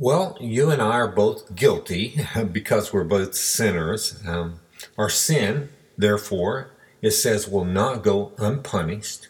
Well, 0.00 0.38
you 0.40 0.70
and 0.70 0.80
I 0.80 0.92
are 0.92 1.08
both 1.08 1.54
guilty 1.54 2.18
because 2.52 2.90
we're 2.90 3.04
both 3.04 3.34
sinners. 3.34 4.18
Um, 4.26 4.60
our 4.96 5.10
sin, 5.10 5.68
therefore, 5.98 6.70
it 7.02 7.10
says, 7.10 7.46
will 7.46 7.66
not 7.66 8.02
go 8.02 8.32
unpunished. 8.38 9.28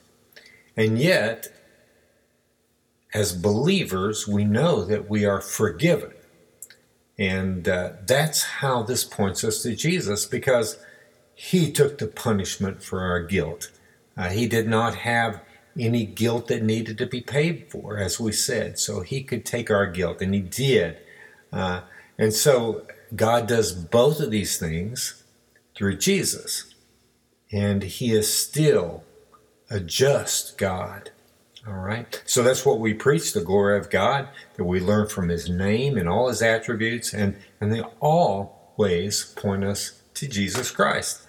And 0.77 0.97
yet, 0.97 1.49
as 3.13 3.33
believers, 3.33 4.29
we 4.29 4.45
know 4.45 4.85
that 4.85 5.11
we 5.11 5.25
are 5.25 5.41
forgiven. 5.41 6.13
And 7.19 7.69
uh, 7.69 7.95
that's 8.07 8.45
how 8.45 8.85
this 8.85 9.03
points 9.03 9.43
us 9.43 9.65
to 9.65 9.75
Jesus 9.75 10.25
because 10.25 10.79
he 11.35 11.73
took 11.73 11.99
the 11.99 12.07
punishment 12.07 12.81
for 12.81 13.01
our 13.01 13.25
guilt. 13.25 13.73
Uh, 14.17 14.29
he 14.29 14.47
did 14.47 14.69
not 14.69 14.95
have 14.95 15.41
any 15.79 16.05
guilt 16.05 16.49
that 16.49 16.63
needed 16.63 16.99
to 16.99 17.07
be 17.07 17.21
paid 17.21 17.71
for, 17.71 17.99
as 17.99 18.19
we 18.19 18.33
said. 18.33 18.79
So 18.79 19.01
he 19.01 19.23
could 19.23 19.45
take 19.45 19.71
our 19.71 19.87
guilt, 19.87 20.21
and 20.21 20.35
he 20.35 20.41
did. 20.41 20.99
Uh, 21.53 21.83
and 22.19 22.33
so 22.33 22.87
God 23.15 23.47
does 23.47 23.73
both 23.73 24.21
of 24.21 24.31
these 24.31 24.59
things 24.59 25.23
through 25.77 25.97
Jesus. 25.97 26.75
And 27.53 27.83
he 27.83 28.13
is 28.13 28.33
still 28.33 29.05
a 29.71 29.81
just 29.81 30.59
God. 30.59 31.11
All 31.67 31.75
right. 31.75 32.23
So 32.25 32.43
that's 32.43 32.65
what 32.65 32.81
we 32.81 32.95
preach 32.95 33.33
the 33.33 33.43
glory 33.43 33.79
of 33.79 33.91
God, 33.91 34.29
that 34.57 34.65
we 34.65 34.81
learn 34.81 35.09
from 35.09 35.29
his 35.29 35.49
name 35.49 35.99
and 35.99 36.09
all 36.09 36.29
his 36.29 36.43
attributes, 36.43 37.13
and, 37.13 37.37
and 37.61 37.73
they 37.73 37.83
always 38.01 39.25
point 39.25 39.65
us 39.65 40.01
to 40.15 40.27
Jesus 40.27 40.71
Christ. 40.71 41.27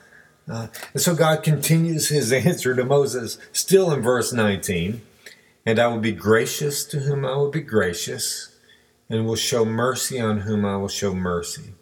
Uh, 0.52 0.68
and 0.94 1.02
so 1.02 1.16
God 1.16 1.44
continues 1.44 2.10
his 2.10 2.32
answer 2.34 2.76
to 2.76 2.84
Moses, 2.84 3.38
still 3.54 3.92
in 3.92 4.02
verse 4.02 4.34
19. 4.34 5.02
And 5.66 5.80
I 5.80 5.88
will 5.88 6.00
be 6.00 6.12
gracious 6.12 6.84
to 6.86 7.00
whom 7.00 7.26
I 7.26 7.36
will 7.36 7.52
be 7.52 7.62
gracious, 7.62 8.56
and 9.10 9.26
will 9.26 9.36
show 9.36 9.64
mercy 9.64 10.20
on 10.20 10.42
whom 10.42 10.66
I 10.66 10.76
will 10.78 10.90
show 10.90 11.14
mercy. 11.14 11.74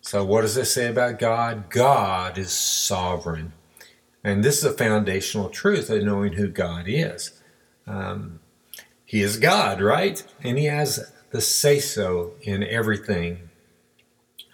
So, 0.00 0.24
what 0.24 0.40
does 0.40 0.54
this 0.54 0.72
say 0.72 0.88
about 0.88 1.18
God? 1.18 1.68
God 1.68 2.38
is 2.38 2.50
sovereign. 2.50 3.52
And 4.24 4.42
this 4.42 4.58
is 4.58 4.64
a 4.64 4.72
foundational 4.72 5.50
truth 5.50 5.90
of 5.90 6.02
knowing 6.02 6.32
who 6.32 6.48
God 6.48 6.86
is. 6.86 7.38
Um, 7.86 8.40
he 9.10 9.22
is 9.22 9.38
God, 9.38 9.82
right? 9.82 10.22
And 10.44 10.56
He 10.56 10.66
has 10.66 11.12
the 11.32 11.40
say 11.40 11.80
so 11.80 12.34
in 12.42 12.62
everything. 12.62 13.50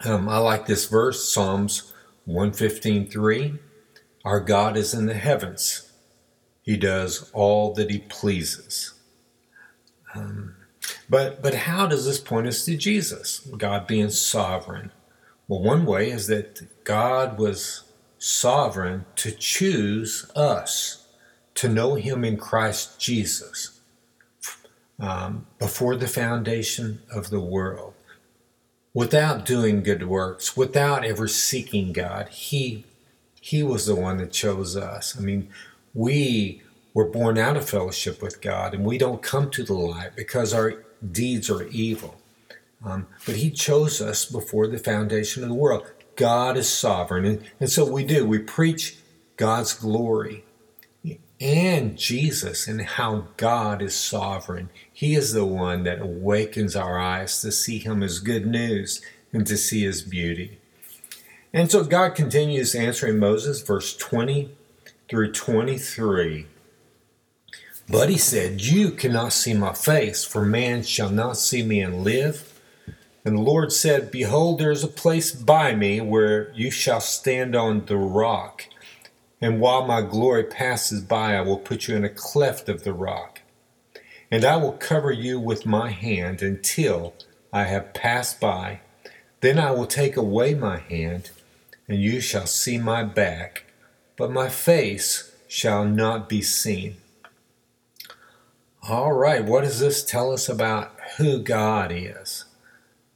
Um, 0.02 0.30
I 0.30 0.38
like 0.38 0.64
this 0.64 0.88
verse, 0.88 1.28
Psalms 1.28 1.92
115.3. 2.28 3.58
Our 4.24 4.40
God 4.40 4.76
is 4.76 4.92
in 4.92 5.06
the 5.06 5.14
heavens. 5.14 5.92
He 6.62 6.76
does 6.76 7.30
all 7.32 7.72
that 7.74 7.90
He 7.90 7.98
pleases. 7.98 8.94
Um, 10.14 10.56
but, 11.08 11.42
but 11.42 11.54
how 11.54 11.86
does 11.86 12.04
this 12.04 12.18
point 12.18 12.46
us 12.46 12.64
to 12.64 12.76
Jesus, 12.76 13.40
God 13.56 13.86
being 13.86 14.10
sovereign? 14.10 14.90
Well, 15.46 15.62
one 15.62 15.86
way 15.86 16.10
is 16.10 16.26
that 16.26 16.84
God 16.84 17.38
was 17.38 17.84
sovereign 18.18 19.04
to 19.16 19.30
choose 19.30 20.28
us 20.34 21.06
to 21.54 21.68
know 21.68 21.94
Him 21.94 22.24
in 22.24 22.36
Christ 22.36 22.98
Jesus 22.98 23.80
um, 24.98 25.46
before 25.58 25.96
the 25.96 26.08
foundation 26.08 27.02
of 27.12 27.30
the 27.30 27.40
world. 27.40 27.94
Without 28.96 29.44
doing 29.44 29.82
good 29.82 30.06
works, 30.08 30.56
without 30.56 31.04
ever 31.04 31.28
seeking 31.28 31.92
God, 31.92 32.30
He 32.30 32.86
He 33.42 33.62
was 33.62 33.84
the 33.84 33.94
one 33.94 34.16
that 34.16 34.32
chose 34.32 34.74
us. 34.74 35.14
I 35.18 35.20
mean, 35.20 35.50
we 35.92 36.62
were 36.94 37.04
born 37.04 37.36
out 37.36 37.58
of 37.58 37.68
fellowship 37.68 38.22
with 38.22 38.40
God, 38.40 38.72
and 38.72 38.86
we 38.86 38.96
don't 38.96 39.20
come 39.20 39.50
to 39.50 39.62
the 39.62 39.74
light 39.74 40.16
because 40.16 40.54
our 40.54 40.82
deeds 41.12 41.50
are 41.50 41.64
evil. 41.64 42.16
Um, 42.82 43.06
but 43.26 43.36
He 43.36 43.50
chose 43.50 44.00
us 44.00 44.24
before 44.24 44.66
the 44.66 44.78
foundation 44.78 45.42
of 45.42 45.50
the 45.50 45.54
world. 45.54 45.92
God 46.16 46.56
is 46.56 46.66
sovereign, 46.66 47.26
and, 47.26 47.44
and 47.60 47.68
so 47.68 47.84
we 47.84 48.02
do. 48.02 48.24
We 48.24 48.38
preach 48.38 48.96
God's 49.36 49.74
glory 49.74 50.45
and 51.40 51.98
Jesus 51.98 52.66
and 52.66 52.80
how 52.80 53.28
God 53.36 53.82
is 53.82 53.94
sovereign. 53.94 54.70
He 54.92 55.14
is 55.14 55.32
the 55.32 55.44
one 55.44 55.82
that 55.84 56.00
awakens 56.00 56.74
our 56.74 56.98
eyes 56.98 57.40
to 57.42 57.52
see 57.52 57.78
Him 57.78 58.02
as 58.02 58.20
good 58.20 58.46
news 58.46 59.02
and 59.32 59.46
to 59.46 59.56
see 59.56 59.84
His 59.84 60.02
beauty. 60.02 60.58
And 61.52 61.70
so 61.70 61.84
God 61.84 62.14
continues 62.14 62.74
answering 62.74 63.18
Moses, 63.18 63.60
verse 63.60 63.96
20 63.96 64.50
through 65.08 65.32
23. 65.32 66.46
But 67.88 68.10
he 68.10 68.18
said, 68.18 68.60
You 68.60 68.90
cannot 68.90 69.32
see 69.32 69.54
my 69.54 69.72
face, 69.72 70.24
for 70.24 70.44
man 70.44 70.82
shall 70.82 71.10
not 71.10 71.36
see 71.36 71.62
me 71.62 71.80
and 71.80 72.02
live. 72.02 72.60
And 73.24 73.36
the 73.36 73.42
Lord 73.42 73.72
said, 73.72 74.10
Behold, 74.10 74.58
there 74.58 74.72
is 74.72 74.84
a 74.84 74.88
place 74.88 75.32
by 75.32 75.74
me 75.74 76.00
where 76.00 76.52
you 76.52 76.70
shall 76.70 77.00
stand 77.00 77.54
on 77.54 77.86
the 77.86 77.96
rock 77.96 78.66
and 79.40 79.60
while 79.60 79.86
my 79.86 80.02
glory 80.02 80.44
passes 80.44 81.02
by, 81.02 81.36
I 81.36 81.42
will 81.42 81.58
put 81.58 81.88
you 81.88 81.96
in 81.96 82.04
a 82.04 82.08
cleft 82.08 82.68
of 82.68 82.84
the 82.84 82.92
rock. 82.92 83.42
And 84.30 84.44
I 84.44 84.56
will 84.56 84.72
cover 84.72 85.12
you 85.12 85.38
with 85.38 85.66
my 85.66 85.90
hand 85.90 86.42
until 86.42 87.14
I 87.52 87.64
have 87.64 87.94
passed 87.94 88.40
by. 88.40 88.80
Then 89.40 89.58
I 89.58 89.70
will 89.70 89.86
take 89.86 90.16
away 90.16 90.54
my 90.54 90.78
hand, 90.78 91.30
and 91.86 92.00
you 92.00 92.20
shall 92.20 92.46
see 92.46 92.78
my 92.78 93.04
back, 93.04 93.64
but 94.16 94.30
my 94.30 94.48
face 94.48 95.32
shall 95.46 95.84
not 95.84 96.28
be 96.28 96.42
seen. 96.42 96.96
All 98.88 99.12
right, 99.12 99.44
what 99.44 99.62
does 99.62 99.80
this 99.80 100.04
tell 100.04 100.32
us 100.32 100.48
about 100.48 100.96
who 101.18 101.38
God 101.38 101.92
is? 101.92 102.44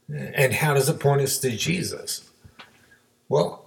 And 0.07 0.53
how 0.53 0.73
does 0.73 0.89
it 0.89 0.99
point 0.99 1.21
us 1.21 1.37
to 1.39 1.51
Jesus? 1.51 2.29
Well, 3.29 3.60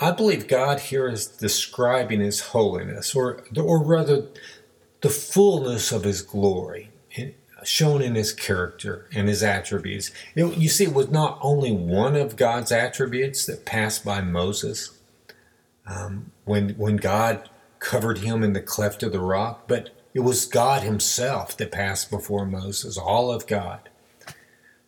I 0.00 0.12
believe 0.12 0.48
God 0.48 0.80
here 0.80 1.08
is 1.08 1.26
describing 1.26 2.20
His 2.20 2.40
holiness, 2.40 3.14
or, 3.14 3.44
or 3.56 3.84
rather, 3.84 4.28
the 5.02 5.10
fullness 5.10 5.92
of 5.92 6.04
His 6.04 6.22
glory, 6.22 6.90
shown 7.62 8.00
in 8.00 8.14
His 8.14 8.32
character 8.32 9.06
and 9.12 9.28
His 9.28 9.42
attributes. 9.42 10.10
It, 10.34 10.56
you 10.56 10.70
see, 10.70 10.84
it 10.84 10.94
was 10.94 11.10
not 11.10 11.38
only 11.42 11.70
one 11.70 12.16
of 12.16 12.36
God's 12.36 12.72
attributes 12.72 13.44
that 13.44 13.66
passed 13.66 14.02
by 14.02 14.22
Moses 14.22 14.98
um, 15.86 16.32
when, 16.44 16.70
when 16.70 16.96
God 16.96 17.50
covered 17.78 18.18
him 18.18 18.42
in 18.42 18.54
the 18.54 18.62
cleft 18.62 19.02
of 19.02 19.12
the 19.12 19.20
rock, 19.20 19.64
but 19.68 19.90
it 20.14 20.20
was 20.20 20.46
God 20.46 20.82
Himself 20.82 21.56
that 21.58 21.72
passed 21.72 22.10
before 22.10 22.46
Moses, 22.46 22.96
all 22.96 23.30
of 23.30 23.46
God. 23.46 23.89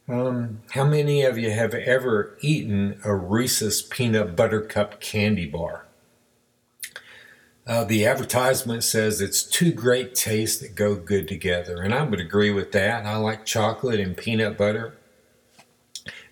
Um, 0.09 0.63
how 0.73 0.85
many 0.85 1.23
of 1.23 1.39
you 1.39 1.51
have 1.51 1.75
ever 1.75 2.37
eaten 2.41 3.01
a 3.05 3.15
Reese's 3.15 3.83
peanut 3.83 4.35
butter 4.35 4.61
cup 4.61 5.01
candy 5.01 5.47
bar? 5.47 5.87
Uh, 7.65 7.85
the 7.85 8.05
advertisement 8.05 8.83
says 8.83 9.21
it's 9.21 9.45
two 9.45 9.73
great 9.73 10.17
tastes 10.17 10.61
that 10.61 10.75
go 10.75 10.97
good 10.97 11.29
together, 11.29 11.81
and 11.81 11.95
I 11.95 12.03
would 12.03 12.19
agree 12.19 12.51
with 12.51 12.73
that. 12.73 13.07
I 13.07 13.17
like 13.17 13.47
chocolate 13.47 14.01
and 14.01 14.17
peanut 14.17 14.59
butter, 14.59 14.95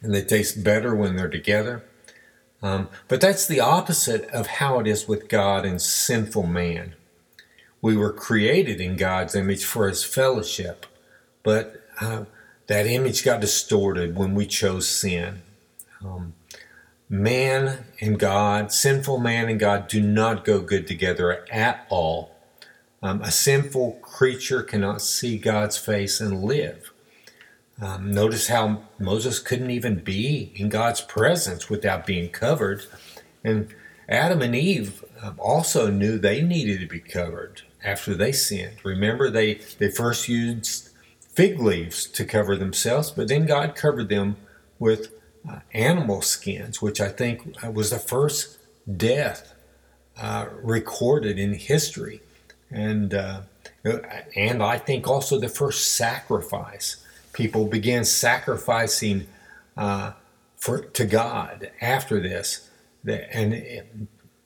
and 0.02 0.12
they 0.12 0.22
taste 0.22 0.64
better 0.64 0.94
when 0.94 1.14
they're 1.14 1.28
together. 1.28 1.84
Um, 2.62 2.88
but 3.06 3.20
that's 3.20 3.46
the 3.46 3.60
opposite 3.60 4.28
of 4.30 4.46
how 4.48 4.80
it 4.80 4.88
is 4.88 5.06
with 5.06 5.28
God 5.28 5.64
and 5.64 5.80
sinful 5.80 6.46
man. 6.46 6.94
We 7.80 7.96
were 7.96 8.12
created 8.12 8.80
in 8.80 8.96
God's 8.96 9.36
image 9.36 9.64
for 9.64 9.88
His 9.88 10.02
fellowship, 10.02 10.84
but 11.44 11.82
uh, 12.00 12.24
that 12.70 12.86
image 12.86 13.24
got 13.24 13.40
distorted 13.40 14.14
when 14.14 14.32
we 14.32 14.46
chose 14.46 14.88
sin. 14.88 15.42
Um, 16.04 16.34
man 17.08 17.84
and 18.00 18.16
God, 18.16 18.70
sinful 18.70 19.18
man 19.18 19.48
and 19.48 19.58
God, 19.58 19.88
do 19.88 20.00
not 20.00 20.44
go 20.44 20.60
good 20.60 20.86
together 20.86 21.44
at 21.50 21.84
all. 21.88 22.30
Um, 23.02 23.22
a 23.22 23.32
sinful 23.32 23.98
creature 24.02 24.62
cannot 24.62 25.02
see 25.02 25.36
God's 25.36 25.78
face 25.78 26.20
and 26.20 26.44
live. 26.44 26.92
Um, 27.82 28.12
notice 28.12 28.46
how 28.46 28.82
Moses 29.00 29.40
couldn't 29.40 29.72
even 29.72 30.04
be 30.04 30.52
in 30.54 30.68
God's 30.68 31.00
presence 31.00 31.68
without 31.68 32.06
being 32.06 32.28
covered. 32.28 32.86
And 33.42 33.74
Adam 34.08 34.42
and 34.42 34.54
Eve 34.54 35.04
um, 35.20 35.34
also 35.40 35.90
knew 35.90 36.20
they 36.20 36.40
needed 36.40 36.78
to 36.78 36.86
be 36.86 37.00
covered 37.00 37.62
after 37.82 38.14
they 38.14 38.30
sinned. 38.30 38.76
Remember, 38.84 39.28
they, 39.28 39.54
they 39.80 39.90
first 39.90 40.28
used 40.28 40.89
fig 41.40 41.58
leaves 41.58 42.04
to 42.04 42.22
cover 42.22 42.54
themselves, 42.54 43.10
but 43.10 43.28
then 43.28 43.46
God 43.46 43.74
covered 43.74 44.10
them 44.10 44.36
with 44.78 45.10
uh, 45.48 45.60
animal 45.72 46.20
skins, 46.20 46.82
which 46.82 47.00
I 47.00 47.08
think 47.08 47.56
uh, 47.64 47.70
was 47.70 47.88
the 47.88 47.98
first 47.98 48.58
death 48.94 49.54
uh, 50.20 50.48
recorded 50.62 51.38
in 51.38 51.54
history, 51.54 52.20
and 52.70 53.14
uh, 53.14 53.40
and 54.36 54.62
I 54.62 54.76
think 54.76 55.08
also 55.08 55.40
the 55.40 55.48
first 55.48 55.94
sacrifice. 55.94 57.02
People 57.32 57.64
began 57.64 58.04
sacrificing 58.04 59.26
uh, 59.78 60.12
for 60.58 60.82
to 60.82 61.06
God 61.06 61.70
after 61.80 62.20
this, 62.20 62.68
and 63.06 63.54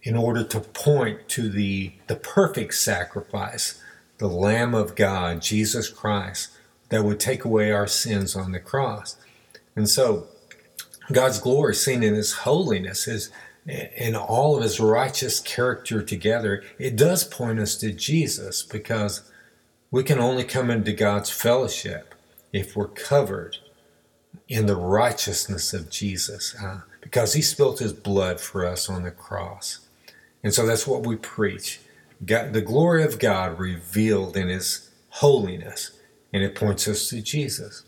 in 0.05 0.17
order 0.17 0.45
to 0.45 0.61
point 0.61 1.29
to 1.31 1.49
the 1.49 1.95
the 2.07 2.15
perfect 2.15 2.75
sacrifice, 2.75 3.83
the 4.19 4.29
Lamb 4.29 4.77
of 4.77 4.95
God, 4.95 5.43
Jesus 5.43 5.89
Christ 5.89 6.51
that 6.89 7.05
would 7.05 7.21
take 7.21 7.45
away 7.45 7.71
our 7.71 7.87
sins 7.87 8.37
on 8.37 8.53
the 8.53 8.61
cross. 8.61 9.17
And 9.77 9.89
so 9.89 10.29
God's 11.13 11.39
glory 11.39 11.75
seen 11.75 12.03
in 12.03 12.15
his 12.15 12.33
holiness, 12.33 13.07
is 13.09 13.31
in 13.67 14.15
all 14.15 14.57
of 14.57 14.63
his 14.63 14.79
righteous 14.79 15.41
character 15.41 16.03
together, 16.03 16.63
it 16.79 16.97
does 16.97 17.25
point 17.25 17.59
us 17.59 17.77
to 17.79 17.93
Jesus 17.93 18.63
because 18.63 19.31
we 19.91 20.03
can 20.03 20.19
only 20.19 20.45
come 20.45 20.71
into 20.71 20.93
God's 20.93 21.31
fellowship 21.31 22.15
if 22.53 22.77
we're 22.77 22.89
covered 22.89 23.59
in 24.49 24.67
the 24.67 24.77
righteousness 24.77 25.73
of 25.73 25.91
Jesus 25.91 26.55
uh, 26.63 26.81
because 27.01 27.35
he 27.35 27.43
spilt 27.43 27.79
his 27.79 27.93
blood 27.93 28.41
for 28.41 28.67
us 28.67 28.89
on 28.89 29.05
the 29.05 29.11
cross. 29.11 29.81
And 30.43 30.53
so 30.53 30.67
that's 30.67 30.87
what 30.87 31.07
we 31.07 31.17
preach. 31.17 31.81
God, 32.25 32.53
the 32.53 32.61
glory 32.61 33.03
of 33.03 33.19
God 33.19 33.59
revealed 33.59 34.37
in 34.37 34.49
his 34.49 34.91
holiness, 35.09 35.93
and 36.35 36.43
it 36.43 36.57
points 36.57 36.89
us 36.89 37.09
to 37.09 37.23
Jesus. 37.23 37.85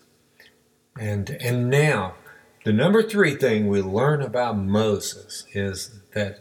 And 0.99 1.29
and 1.41 1.69
now, 1.69 2.15
the 2.65 2.73
number 2.73 3.03
3 3.03 3.35
thing 3.35 3.69
we 3.69 3.83
learn 3.83 4.23
about 4.23 4.57
Moses 4.57 5.45
is 5.53 6.01
that 6.15 6.39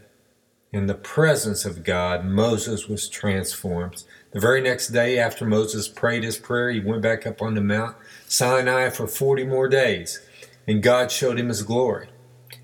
in 0.72 0.86
the 0.86 0.94
presence 0.94 1.66
of 1.66 1.84
God, 1.84 2.24
Moses 2.24 2.88
was 2.88 3.10
transformed. 3.10 4.04
The 4.32 4.40
very 4.40 4.62
next 4.62 4.90
day 4.90 5.18
after 5.18 5.46
Moses 5.46 5.88
prayed 5.88 6.24
his 6.24 6.38
prayer, 6.38 6.70
he 6.70 6.80
went 6.80 7.02
back 7.02 7.26
up 7.26 7.42
on 7.42 7.56
the 7.56 7.62
Mount 7.62 7.96
Sinai 8.28 8.90
for 8.90 9.08
40 9.08 9.46
more 9.46 9.68
days, 9.68 10.22
and 10.68 10.84
God 10.84 11.12
showed 11.12 11.40
him 11.40 11.48
his 11.48 11.64
glory. 11.64 12.10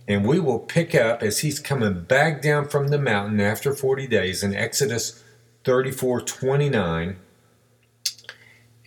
And 0.07 0.25
we 0.25 0.39
will 0.39 0.59
pick 0.59 0.93
up 0.93 1.23
as 1.23 1.39
he's 1.39 1.59
coming 1.59 2.03
back 2.03 2.41
down 2.41 2.67
from 2.67 2.89
the 2.89 2.99
mountain 2.99 3.39
after 3.39 3.73
40 3.73 4.07
days 4.07 4.43
in 4.43 4.53
Exodus 4.53 5.23
34 5.63 6.21
29. 6.21 7.17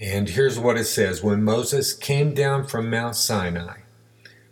And 0.04 0.28
here's 0.28 0.58
what 0.58 0.76
it 0.76 0.84
says 0.84 1.22
When 1.22 1.42
Moses 1.42 1.94
came 1.94 2.34
down 2.34 2.66
from 2.66 2.90
Mount 2.90 3.16
Sinai 3.16 3.78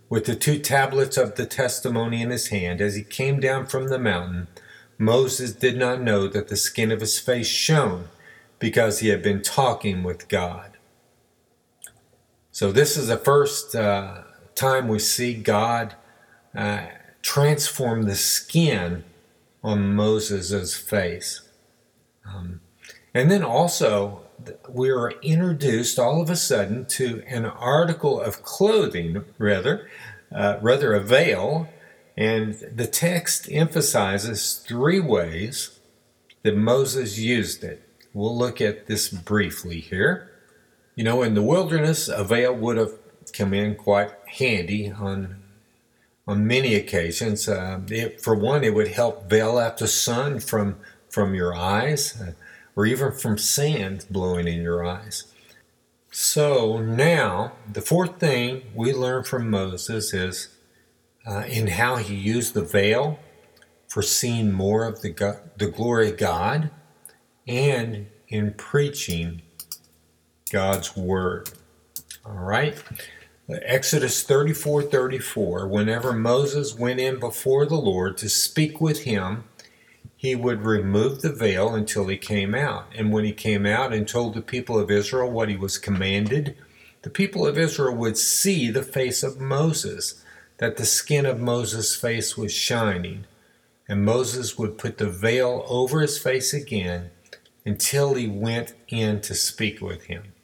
with 0.09 0.25
the 0.25 0.35
two 0.35 0.59
tablets 0.59 1.19
of 1.19 1.35
the 1.35 1.45
testimony 1.45 2.23
in 2.23 2.31
his 2.31 2.49
hand, 2.49 2.81
as 2.81 2.95
he 2.95 3.03
came 3.03 3.39
down 3.39 3.67
from 3.67 3.89
the 3.89 3.99
mountain, 3.99 4.49
Moses 4.97 5.53
did 5.53 5.77
not 5.77 6.01
know 6.01 6.27
that 6.27 6.49
the 6.49 6.57
skin 6.57 6.91
of 6.91 7.01
his 7.01 7.19
face 7.19 7.49
shone 7.49 8.09
because 8.59 9.01
he 9.01 9.09
had 9.09 9.23
been 9.23 9.43
talking 9.43 10.03
with 10.03 10.29
God. 10.29 10.79
So, 12.51 12.73
this 12.73 12.97
is 12.97 13.09
the 13.09 13.19
first 13.19 13.75
uh, 13.75 14.23
time 14.55 14.89
we 14.89 15.01
see 15.01 15.35
God 15.35 15.97
uh, 16.55 16.87
transform 17.21 18.05
the 18.05 18.15
skin 18.15 19.05
on 19.63 19.95
Moses' 19.95 20.75
face. 20.75 21.43
Um, 22.25 22.63
and 23.13 23.31
then 23.31 23.43
also, 23.43 24.23
we 24.69 24.91
are 24.91 25.13
introduced 25.23 25.99
all 25.99 26.21
of 26.23 26.31
a 26.31 26.37
sudden 26.37 26.87
to 26.87 27.23
an 27.27 27.45
article 27.45 28.21
of 28.21 28.43
clothing, 28.43 29.25
rather, 29.39 29.89
uh, 30.35 30.59
rather 30.61 30.95
a 30.95 31.01
veil, 31.01 31.69
and 32.17 32.55
the 32.55 32.87
text 32.87 33.49
emphasizes 33.51 34.55
three 34.55 35.01
ways 35.01 35.79
that 36.43 36.57
Moses 36.57 37.19
used 37.19 37.65
it. 37.65 37.89
We'll 38.13 38.37
look 38.37 38.61
at 38.61 38.87
this 38.87 39.09
briefly 39.09 39.81
here. 39.81 40.31
You 40.95 41.05
know, 41.05 41.23
in 41.23 41.35
the 41.35 41.43
wilderness, 41.43 42.09
a 42.09 42.25
veil 42.25 42.55
would 42.55 42.77
have 42.77 42.93
come 43.33 43.55
in 43.55 43.77
quite 43.77 44.11
handy 44.27 44.91
on 44.91 45.43
on 46.27 46.47
many 46.47 46.75
occasions. 46.75 47.49
Uh, 47.49 47.81
it, 47.89 48.21
for 48.21 48.35
one, 48.35 48.63
it 48.63 48.75
would 48.75 48.89
help 48.89 49.29
veil 49.29 49.59
out 49.59 49.79
the 49.79 49.89
sun 49.89 50.39
from 50.39 50.77
from 51.09 51.35
your 51.35 51.55
eyes, 51.55 52.21
uh, 52.21 52.33
or 52.75 52.87
even 52.87 53.13
from 53.13 53.39
sand 53.39 54.07
blowing 54.11 54.49
in 54.49 54.63
your 54.63 54.85
eyes. 54.85 55.25
So 56.11 56.79
now, 56.79 57.53
the 57.71 57.81
fourth 57.81 58.19
thing 58.19 58.63
we 58.75 58.93
learn 58.93 59.25
from 59.25 59.49
Moses 59.49 60.13
is 60.13 60.49
uh, 61.27 61.45
in 61.49 61.69
how 61.69 61.97
he 61.97 62.15
used 62.15 62.55
the 62.55 62.63
veil 62.63 63.19
for 63.89 64.03
seeing 64.03 64.53
more 64.53 64.85
of 64.85 65.03
the, 65.03 65.11
God, 65.11 65.39
the 65.57 65.69
glory 65.69 66.11
of 66.11 66.19
God 66.19 66.71
and 67.47 68.07
in 68.29 68.55
preaching 68.55 69.43
God's 70.51 70.97
word. 70.97 71.51
All 72.25 72.33
right? 72.33 72.83
Exodus 73.49 74.23
34 74.23 74.85
34, 74.85 75.67
whenever 75.67 76.13
Moses 76.13 76.75
went 76.75 77.01
in 77.01 77.19
before 77.19 77.67
the 77.67 77.77
Lord 77.77 78.17
to 78.19 78.29
speak 78.29 78.81
with 78.81 79.03
him, 79.03 79.45
he 80.23 80.37
would 80.37 80.65
remove 80.65 81.21
the 81.21 81.33
veil 81.33 81.75
until 81.75 82.07
he 82.07 82.17
came 82.17 82.55
out. 82.55 82.87
And 82.95 83.13
when 83.13 83.25
he 83.25 83.33
came 83.33 83.67
out 83.67 83.93
and 83.93 84.07
told 84.07 84.35
the 84.35 84.41
people 84.41 84.79
of 84.79 84.89
Israel 84.89 85.29
what 85.29 85.49
he 85.49 85.57
was 85.57 85.79
commanded, 85.79 86.57
the 87.03 87.11
people 87.11 87.45
of 87.45 87.59
Israel 87.59 87.97
would 87.97 88.17
see 88.17 88.71
the 88.71 88.85
face 88.85 89.25
of 89.25 89.41
Moses 89.41 90.23
that 90.59 90.77
the 90.77 90.85
skin 90.85 91.27
of 91.27 91.41
Moses' 91.41 91.97
face 91.97 92.37
was 92.37 92.55
shining, 92.55 93.25
and 93.89 94.05
Moses 94.05 94.57
would 94.57 94.79
put 94.79 94.99
the 94.99 95.11
veil 95.11 95.65
over 95.67 96.01
his 96.01 96.19
face 96.19 96.55
again 96.55 97.11
until 97.67 98.15
he 98.15 98.29
went 98.29 98.75
in 98.87 99.21
to 99.23 99.35
speak 99.35 99.81
with 99.81 100.05
him. 100.05 100.35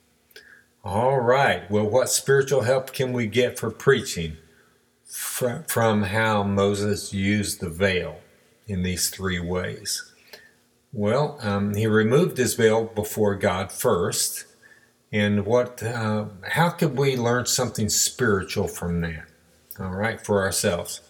All 0.82 1.20
right, 1.20 1.70
well, 1.70 1.88
what 1.88 2.10
spiritual 2.10 2.62
help 2.62 2.92
can 2.92 3.12
we 3.12 3.28
get 3.28 3.60
for 3.60 3.70
preaching 3.70 4.38
from 5.06 6.02
how 6.02 6.42
Moses 6.42 7.14
used 7.14 7.60
the 7.60 7.70
veil 7.70 8.18
in 8.68 8.83
these 8.83 9.11
three 9.11 9.40
ways? 9.40 10.12
Well, 10.92 11.38
um, 11.42 11.74
he 11.74 11.87
removed 11.87 12.37
his 12.37 12.54
veil 12.54 12.85
before 12.85 13.35
God 13.35 13.72
first. 13.72 14.44
And 15.11 15.46
what? 15.46 15.83
Uh, 15.83 16.26
how 16.50 16.70
could 16.70 16.96
we 16.96 17.16
learn 17.16 17.46
something 17.46 17.88
spiritual 17.88 18.68
from 18.68 19.00
that? 19.00 19.28
all 19.81 19.94
right, 19.94 20.20
for 20.20 20.42
ourselves. 20.42 21.00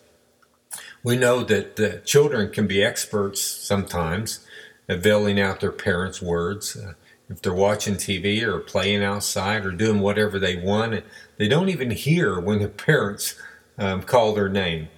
We 1.03 1.17
know 1.17 1.43
that 1.45 1.77
the 1.77 2.03
children 2.05 2.51
can 2.51 2.67
be 2.67 2.83
experts 2.83 3.41
sometimes 3.41 4.45
at 4.89 5.03
veiling 5.03 5.41
out 5.41 5.61
their 5.61 5.73
parents' 5.73 6.21
words. 6.21 6.77
Uh, 6.77 6.93
if 7.31 7.41
they're 7.43 7.55
watching 7.55 7.95
TV 7.95 8.43
or 8.43 8.59
playing 8.59 9.03
outside 9.03 9.65
or 9.65 9.73
doing 9.73 10.01
whatever 10.01 10.39
they 10.39 10.57
want, 10.57 11.05
they 11.37 11.49
don't 11.49 11.69
even 11.69 11.91
hear 11.91 12.41
when 12.41 12.61
the 12.61 12.69
parents 12.87 13.35
um, 13.79 14.03
call 14.03 14.35
their 14.35 14.49
name. 14.49 14.89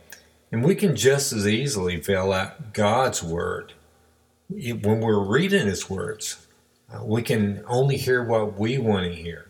And 0.52 0.64
we 0.64 0.74
can 0.74 0.96
just 0.96 1.32
as 1.32 1.46
easily 1.46 1.96
veil 1.96 2.32
out 2.32 2.72
God's 2.72 3.22
word. 3.22 3.74
When 4.48 5.00
we're 5.00 5.24
reading 5.24 5.66
His 5.66 5.88
words, 5.88 6.46
uh, 6.92 7.04
we 7.04 7.22
can 7.22 7.62
only 7.68 7.96
hear 7.96 8.24
what 8.24 8.58
we 8.58 8.78
want 8.78 9.04
to 9.06 9.14
hear. 9.14 9.48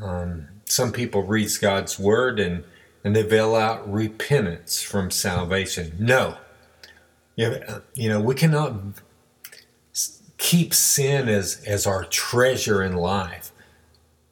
Um, 0.00 0.48
some 0.66 0.92
people 0.92 1.22
read 1.22 1.50
God's 1.60 1.98
word 1.98 2.38
and 2.38 2.64
and 3.04 3.14
they 3.14 3.22
veil 3.22 3.54
out 3.54 3.90
repentance 3.90 4.82
from 4.82 5.10
salvation. 5.10 5.94
No. 5.98 6.38
You 7.36 8.08
know, 8.08 8.20
we 8.20 8.34
cannot 8.34 8.74
keep 10.38 10.72
sin 10.72 11.28
as, 11.28 11.62
as 11.66 11.86
our 11.86 12.04
treasure 12.04 12.82
in 12.82 12.94
life 12.94 13.52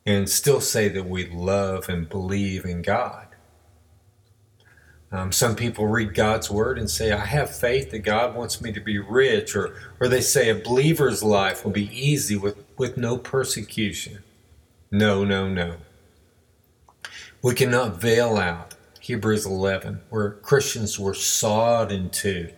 and 0.07 0.29
still 0.29 0.61
say 0.61 0.89
that 0.89 1.05
we 1.05 1.29
love 1.29 1.89
and 1.89 2.09
believe 2.09 2.65
in 2.65 2.81
God. 2.81 3.22
Um, 5.13 5.31
some 5.31 5.55
people 5.55 5.87
read 5.87 6.15
God's 6.15 6.51
word 6.51 6.79
and 6.79 6.89
say, 6.89 7.13
I 7.13 7.27
have 7.27 7.55
faith 7.55 7.91
that 7.91 7.99
God 7.99 8.35
wants 8.35 8.63
me 8.63 8.73
to 8.73 8.81
be 8.81 8.99
rich, 8.99 9.55
or, 9.55 9.75
or 10.01 10.09
they 10.09 10.23
say 10.23 10.49
a 10.49 10.55
believer's 10.55 11.23
life 11.23 11.65
will 11.65 11.71
be 11.71 11.91
easy 11.93 12.35
with, 12.35 12.65
with 12.79 12.97
no 12.97 13.19
persecution. 13.19 14.23
No, 14.91 15.23
no, 15.23 15.51
no. 15.51 15.77
We 17.43 17.55
cannot 17.55 18.01
veil 18.01 18.39
out 18.39 18.75
Hebrews 19.01 19.45
11, 19.45 20.01
where 20.09 20.31
Christians 20.31 20.99
were 20.99 21.13
sawed 21.13 21.93
in 21.93 22.09
two 22.09 22.51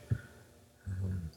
um, 0.86 1.30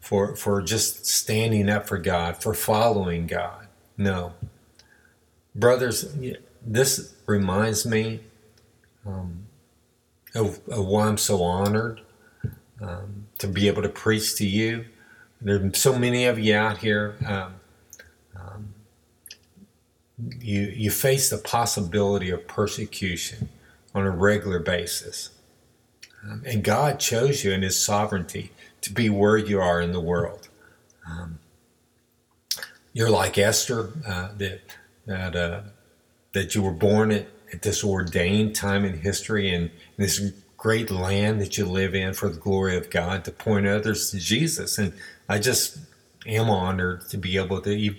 for, 0.00 0.34
for 0.34 0.62
just 0.62 1.06
standing 1.06 1.68
up 1.68 1.86
for 1.86 1.98
God, 1.98 2.42
for 2.42 2.54
following 2.54 3.28
God. 3.28 3.68
No. 3.96 4.34
Brothers, 5.54 6.12
this 6.66 7.14
reminds 7.26 7.86
me 7.86 8.20
um, 9.06 9.46
of, 10.34 10.60
of, 10.68 10.86
why 10.86 11.06
I'm 11.06 11.18
so 11.18 11.42
honored 11.42 12.00
um, 12.80 13.26
to 13.38 13.48
be 13.48 13.68
able 13.68 13.82
to 13.82 13.88
preach 13.88 14.36
to 14.36 14.46
you. 14.46 14.86
There's 15.40 15.78
so 15.78 15.98
many 15.98 16.26
of 16.26 16.38
you 16.38 16.54
out 16.54 16.78
here. 16.78 17.16
Um, 17.26 17.54
you, 20.40 20.62
you 20.62 20.90
face 20.90 21.30
the 21.30 21.38
possibility 21.38 22.30
of 22.30 22.46
persecution 22.46 23.48
on 23.94 24.04
a 24.04 24.10
regular 24.10 24.58
basis. 24.58 25.30
Um, 26.22 26.42
and 26.46 26.62
God 26.62 27.00
chose 27.00 27.44
you 27.44 27.52
in 27.52 27.62
His 27.62 27.82
sovereignty 27.82 28.52
to 28.82 28.92
be 28.92 29.08
where 29.08 29.36
you 29.36 29.60
are 29.60 29.80
in 29.80 29.92
the 29.92 30.00
world. 30.00 30.48
Um, 31.08 31.38
you're 32.92 33.10
like 33.10 33.38
Esther, 33.38 33.90
uh, 34.06 34.28
that 34.36 34.60
that 35.06 35.36
uh, 35.36 35.60
that 36.32 36.54
you 36.54 36.62
were 36.62 36.72
born 36.72 37.10
at, 37.12 37.28
at 37.52 37.62
this 37.62 37.84
ordained 37.84 38.54
time 38.54 38.84
in 38.84 39.00
history 39.00 39.52
and 39.52 39.70
this 39.96 40.32
great 40.56 40.90
land 40.90 41.40
that 41.40 41.56
you 41.56 41.64
live 41.64 41.94
in 41.94 42.12
for 42.12 42.28
the 42.28 42.38
glory 42.38 42.76
of 42.76 42.90
God 42.90 43.24
to 43.24 43.30
point 43.30 43.66
others 43.66 44.10
to 44.10 44.18
Jesus. 44.18 44.78
And 44.78 44.92
I 45.28 45.38
just 45.38 45.78
am 46.26 46.50
honored 46.50 47.08
to 47.08 47.16
be 47.16 47.36
able 47.36 47.60
to 47.62 47.94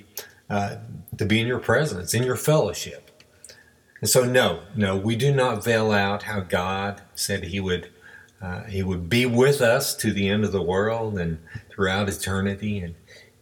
uh, 0.50 0.76
to 1.18 1.26
be 1.26 1.40
in 1.40 1.48
your 1.48 1.60
presence, 1.60 2.14
in 2.14 2.24
your 2.24 2.36
fellowship. 2.36 3.10
And 4.02 4.10
so, 4.10 4.26
no, 4.26 4.64
no, 4.76 4.98
we 4.98 5.16
do 5.16 5.34
not 5.34 5.64
veil 5.64 5.92
out 5.92 6.24
how 6.24 6.42
God 6.42 7.02
said 7.16 7.46
He 7.46 7.60
would 7.60 7.90
uh, 8.42 8.64
He 8.64 8.84
would 8.84 9.10
be 9.10 9.26
with 9.26 9.62
us 9.62 9.96
to 9.96 10.12
the 10.12 10.28
end 10.28 10.44
of 10.44 10.52
the 10.52 10.62
world 10.62 11.18
and 11.18 11.40
throughout 11.70 12.10
eternity. 12.10 12.80
And 12.80 12.96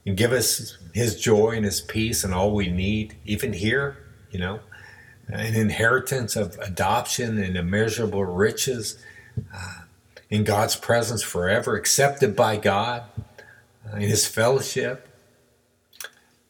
and 0.06 0.18
give 0.18 0.32
us 0.32 0.78
His 0.94 1.20
joy 1.20 1.52
and 1.52 1.66
His 1.66 1.82
peace 1.82 2.24
and 2.24 2.34
all 2.34 2.52
we 2.52 2.70
need, 2.70 3.16
even 3.26 3.54
here, 3.54 3.98
you 4.32 4.40
know, 4.40 4.60
an 5.30 5.56
inheritance 5.56 6.36
of 6.36 6.58
adoption 6.60 7.38
and 7.38 7.56
immeasurable 7.56 8.26
riches 8.26 8.98
uh, 9.54 9.82
in 10.30 10.44
God's 10.44 10.76
presence 10.76 11.24
forever, 11.24 11.76
accepted 11.76 12.36
by 12.36 12.58
God 12.58 13.04
uh, 13.92 13.96
in 13.96 14.02
His 14.10 14.28
fellowship. 14.28 15.08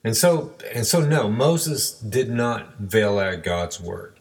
And 0.03 0.15
so, 0.15 0.53
and 0.73 0.85
so, 0.85 1.01
no, 1.01 1.29
Moses 1.29 1.91
did 1.91 2.29
not 2.29 2.77
veil 2.77 3.19
out 3.19 3.43
God's 3.43 3.81
word. 3.81 4.19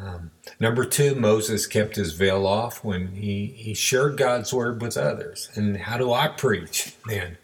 Um, 0.00 0.30
number 0.60 0.84
two, 0.84 1.14
Moses 1.16 1.66
kept 1.66 1.96
his 1.96 2.12
veil 2.12 2.46
off 2.46 2.84
when 2.84 3.08
he, 3.08 3.46
he 3.46 3.74
shared 3.74 4.16
God's 4.16 4.52
word 4.52 4.80
with 4.80 4.96
others. 4.96 5.50
And 5.54 5.76
how 5.76 5.98
do 5.98 6.12
I 6.12 6.28
preach 6.28 6.94
then 7.08 7.36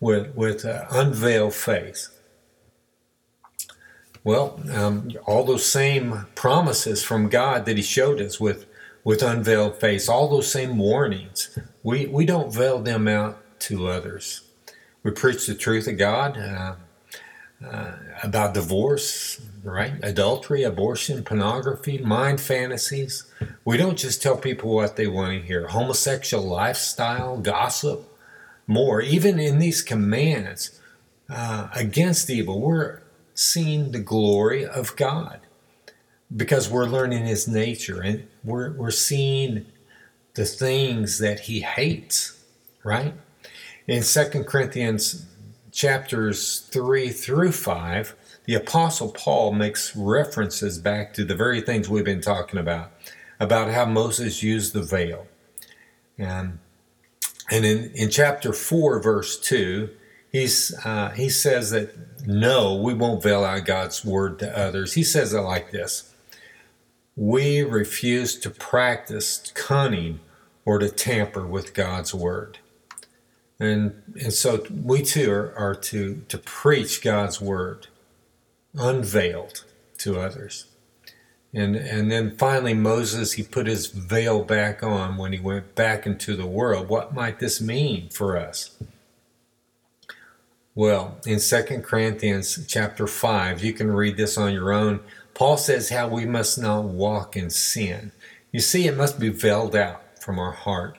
with, 0.00 0.34
with 0.34 0.64
uh, 0.64 0.86
unveiled 0.90 1.54
face? 1.54 2.08
Well, 4.28 4.60
um, 4.74 5.10
all 5.24 5.42
those 5.42 5.64
same 5.64 6.26
promises 6.34 7.02
from 7.02 7.30
God 7.30 7.64
that 7.64 7.78
he 7.78 7.82
showed 7.82 8.20
us 8.20 8.38
with, 8.38 8.66
with 9.02 9.22
unveiled 9.22 9.80
face, 9.80 10.06
all 10.06 10.28
those 10.28 10.52
same 10.52 10.76
warnings, 10.76 11.58
we, 11.82 12.04
we 12.04 12.26
don't 12.26 12.52
veil 12.52 12.78
them 12.78 13.08
out 13.08 13.38
to 13.60 13.88
others. 13.88 14.42
We 15.02 15.12
preach 15.12 15.46
the 15.46 15.54
truth 15.54 15.88
of 15.88 15.96
God. 15.96 16.36
Uh, 16.36 16.74
uh, 17.64 17.92
about 18.22 18.52
divorce, 18.52 19.40
right? 19.64 19.94
Adultery, 20.02 20.62
abortion, 20.62 21.24
pornography, 21.24 21.96
mind 21.96 22.38
fantasies. 22.38 23.24
We 23.64 23.78
don't 23.78 23.96
just 23.96 24.20
tell 24.22 24.36
people 24.36 24.74
what 24.74 24.96
they 24.96 25.06
want 25.06 25.40
to 25.40 25.46
hear. 25.46 25.68
Homosexual 25.68 26.44
lifestyle, 26.44 27.38
gossip, 27.38 28.14
more. 28.66 29.00
Even 29.00 29.40
in 29.40 29.58
these 29.58 29.80
commands 29.80 30.78
uh, 31.30 31.68
against 31.74 32.28
evil, 32.28 32.60
we're 32.60 33.00
seeing 33.38 33.92
the 33.92 34.00
glory 34.00 34.66
of 34.66 34.96
God 34.96 35.38
because 36.36 36.68
we're 36.68 36.86
learning 36.86 37.24
His 37.24 37.46
nature 37.46 38.02
and 38.02 38.26
we're, 38.42 38.72
we're 38.72 38.90
seeing 38.90 39.64
the 40.34 40.44
things 40.44 41.20
that 41.20 41.40
He 41.40 41.60
hates, 41.60 42.42
right? 42.82 43.14
In 43.86 44.02
Second 44.02 44.44
Corinthians 44.44 45.24
chapters 45.70 46.60
3 46.72 47.10
through 47.10 47.52
5, 47.52 48.16
the 48.46 48.54
Apostle 48.54 49.12
Paul 49.12 49.52
makes 49.52 49.94
references 49.94 50.78
back 50.78 51.14
to 51.14 51.24
the 51.24 51.36
very 51.36 51.60
things 51.60 51.88
we've 51.88 52.04
been 52.04 52.20
talking 52.20 52.58
about, 52.58 52.90
about 53.38 53.70
how 53.70 53.86
Moses 53.86 54.42
used 54.42 54.72
the 54.72 54.82
veil. 54.82 55.28
And, 56.18 56.58
and 57.52 57.64
in, 57.64 57.92
in 57.94 58.10
chapter 58.10 58.52
4, 58.52 59.00
verse 59.00 59.38
2, 59.38 59.90
he's, 60.32 60.74
uh, 60.84 61.10
he 61.10 61.28
says 61.28 61.70
that 61.70 62.26
no, 62.26 62.74
we 62.74 62.94
won't 62.94 63.22
veil 63.22 63.44
out 63.44 63.64
God's 63.64 64.04
word 64.04 64.38
to 64.40 64.58
others. 64.58 64.94
He 64.94 65.02
says 65.02 65.32
it 65.32 65.40
like 65.40 65.70
this 65.70 66.14
We 67.16 67.62
refuse 67.62 68.38
to 68.40 68.50
practice 68.50 69.50
cunning 69.54 70.20
or 70.64 70.78
to 70.78 70.90
tamper 70.90 71.46
with 71.46 71.74
God's 71.74 72.14
word. 72.14 72.58
And, 73.60 74.02
and 74.20 74.32
so 74.32 74.64
we 74.70 75.02
too 75.02 75.32
are, 75.32 75.52
are 75.56 75.74
to, 75.74 76.22
to 76.28 76.38
preach 76.38 77.02
God's 77.02 77.40
word 77.40 77.88
unveiled 78.74 79.64
to 79.98 80.20
others. 80.20 80.66
And, 81.52 81.74
and 81.74 82.10
then 82.10 82.36
finally, 82.36 82.74
Moses, 82.74 83.32
he 83.32 83.42
put 83.42 83.66
his 83.66 83.86
veil 83.86 84.44
back 84.44 84.82
on 84.82 85.16
when 85.16 85.32
he 85.32 85.40
went 85.40 85.74
back 85.74 86.06
into 86.06 86.36
the 86.36 86.46
world. 86.46 86.88
What 86.88 87.14
might 87.14 87.40
this 87.40 87.60
mean 87.60 88.10
for 88.10 88.36
us? 88.36 88.76
Well, 90.78 91.18
in 91.26 91.40
2 91.40 91.82
Corinthians 91.82 92.64
chapter 92.68 93.08
5, 93.08 93.64
you 93.64 93.72
can 93.72 93.90
read 93.90 94.16
this 94.16 94.38
on 94.38 94.52
your 94.52 94.72
own. 94.72 95.00
Paul 95.34 95.56
says 95.56 95.88
how 95.88 96.06
we 96.06 96.24
must 96.24 96.56
not 96.56 96.84
walk 96.84 97.36
in 97.36 97.50
sin. 97.50 98.12
You 98.52 98.60
see, 98.60 98.86
it 98.86 98.96
must 98.96 99.18
be 99.18 99.28
veiled 99.28 99.74
out 99.74 100.22
from 100.22 100.38
our 100.38 100.52
heart. 100.52 100.98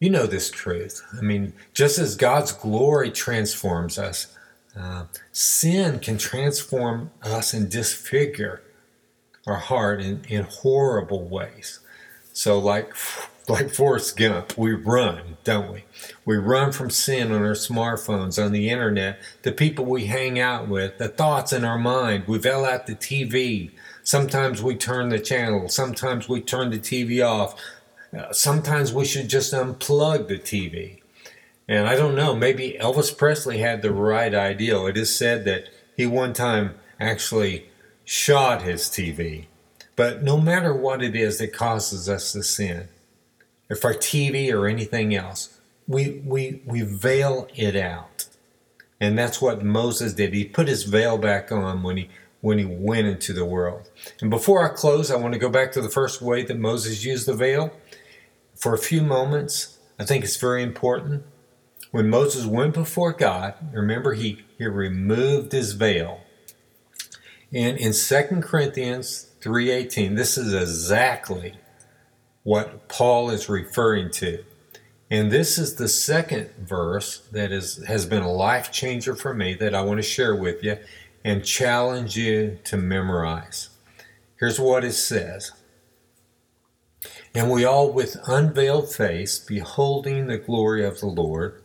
You 0.00 0.10
know 0.10 0.26
this 0.26 0.50
truth. 0.50 1.00
I 1.16 1.20
mean, 1.20 1.52
just 1.74 2.00
as 2.00 2.16
God's 2.16 2.50
glory 2.50 3.12
transforms 3.12 4.00
us, 4.00 4.36
uh, 4.76 5.04
sin 5.30 6.00
can 6.00 6.18
transform 6.18 7.12
us 7.22 7.54
and 7.54 7.70
disfigure 7.70 8.62
our 9.46 9.58
heart 9.58 10.00
in, 10.00 10.24
in 10.28 10.42
horrible 10.42 11.22
ways. 11.28 11.78
So, 12.32 12.58
like 12.58 12.96
like 13.48 13.70
Forrest 13.70 14.16
Gump, 14.16 14.58
we 14.58 14.72
run, 14.72 15.36
don't 15.44 15.72
we? 15.72 15.84
We 16.24 16.36
run 16.36 16.72
from 16.72 16.90
sin 16.90 17.30
on 17.30 17.42
our 17.42 17.52
smartphones, 17.52 18.44
on 18.44 18.52
the 18.52 18.70
internet, 18.70 19.20
the 19.42 19.52
people 19.52 19.84
we 19.84 20.06
hang 20.06 20.38
out 20.38 20.68
with, 20.68 20.98
the 20.98 21.08
thoughts 21.08 21.52
in 21.52 21.64
our 21.64 21.78
mind. 21.78 22.24
We 22.26 22.38
veil 22.38 22.64
out 22.64 22.86
the 22.86 22.94
TV. 22.94 23.70
Sometimes 24.02 24.62
we 24.62 24.74
turn 24.74 25.10
the 25.10 25.20
channel. 25.20 25.68
Sometimes 25.68 26.28
we 26.28 26.40
turn 26.40 26.70
the 26.70 26.78
TV 26.78 27.24
off. 27.24 27.60
Uh, 28.16 28.32
sometimes 28.32 28.92
we 28.92 29.04
should 29.04 29.28
just 29.28 29.52
unplug 29.52 30.28
the 30.28 30.38
TV. 30.38 31.00
And 31.68 31.88
I 31.88 31.96
don't 31.96 32.14
know, 32.14 32.34
maybe 32.34 32.76
Elvis 32.80 33.16
Presley 33.16 33.58
had 33.58 33.82
the 33.82 33.92
right 33.92 34.34
idea. 34.34 34.84
It 34.86 34.96
is 34.96 35.14
said 35.14 35.44
that 35.44 35.68
he 35.96 36.06
one 36.06 36.32
time 36.32 36.76
actually 37.00 37.66
shot 38.04 38.62
his 38.62 38.82
TV. 38.82 39.46
But 39.96 40.22
no 40.22 40.38
matter 40.38 40.72
what 40.74 41.02
it 41.02 41.16
is 41.16 41.38
that 41.38 41.52
causes 41.52 42.08
us 42.08 42.32
to 42.32 42.42
sin, 42.42 42.88
if 43.68 43.84
our 43.84 43.94
TV 43.94 44.52
or 44.52 44.66
anything 44.66 45.14
else, 45.14 45.58
we, 45.88 46.22
we, 46.24 46.62
we 46.64 46.82
veil 46.82 47.48
it 47.54 47.76
out. 47.76 48.26
And 49.00 49.18
that's 49.18 49.40
what 49.40 49.64
Moses 49.64 50.14
did. 50.14 50.32
He 50.32 50.44
put 50.44 50.68
his 50.68 50.84
veil 50.84 51.18
back 51.18 51.52
on 51.52 51.82
when 51.82 51.96
he 51.96 52.10
when 52.40 52.58
he 52.58 52.64
went 52.64 53.08
into 53.08 53.32
the 53.32 53.44
world. 53.44 53.90
And 54.20 54.30
before 54.30 54.64
I 54.64 54.72
close, 54.72 55.10
I 55.10 55.16
want 55.16 55.34
to 55.34 55.40
go 55.40 55.48
back 55.48 55.72
to 55.72 55.80
the 55.80 55.88
first 55.88 56.22
way 56.22 56.44
that 56.44 56.58
Moses 56.58 57.04
used 57.04 57.26
the 57.26 57.34
veil 57.34 57.72
for 58.54 58.72
a 58.72 58.78
few 58.78 59.02
moments. 59.02 59.78
I 59.98 60.04
think 60.04 60.22
it's 60.22 60.36
very 60.36 60.62
important. 60.62 61.24
When 61.90 62.08
Moses 62.08 62.46
went 62.46 62.74
before 62.74 63.12
God, 63.12 63.54
remember 63.72 64.14
he, 64.14 64.44
he 64.58 64.66
removed 64.66 65.52
his 65.52 65.72
veil. 65.72 66.20
And 67.52 67.78
in 67.78 67.92
2 67.92 68.42
Corinthians 68.42 69.30
3:18, 69.40 70.14
this 70.14 70.36
is 70.36 70.52
exactly 70.52 71.54
what 72.46 72.86
Paul 72.86 73.30
is 73.30 73.48
referring 73.48 74.08
to. 74.12 74.44
And 75.10 75.32
this 75.32 75.58
is 75.58 75.74
the 75.74 75.88
second 75.88 76.48
verse 76.56 77.26
that 77.32 77.50
is, 77.50 77.84
has 77.86 78.06
been 78.06 78.22
a 78.22 78.32
life 78.32 78.70
changer 78.70 79.16
for 79.16 79.34
me 79.34 79.54
that 79.54 79.74
I 79.74 79.82
want 79.82 79.98
to 79.98 80.02
share 80.04 80.36
with 80.36 80.62
you 80.62 80.78
and 81.24 81.44
challenge 81.44 82.16
you 82.16 82.60
to 82.62 82.76
memorize. 82.76 83.70
Here's 84.38 84.60
what 84.60 84.84
it 84.84 84.92
says 84.92 85.50
and 87.34 87.50
we 87.50 87.64
all, 87.64 87.92
with 87.92 88.16
unveiled 88.28 88.94
face, 88.94 89.40
beholding 89.40 90.28
the 90.28 90.38
glory 90.38 90.84
of 90.84 91.00
the 91.00 91.06
Lord, 91.06 91.60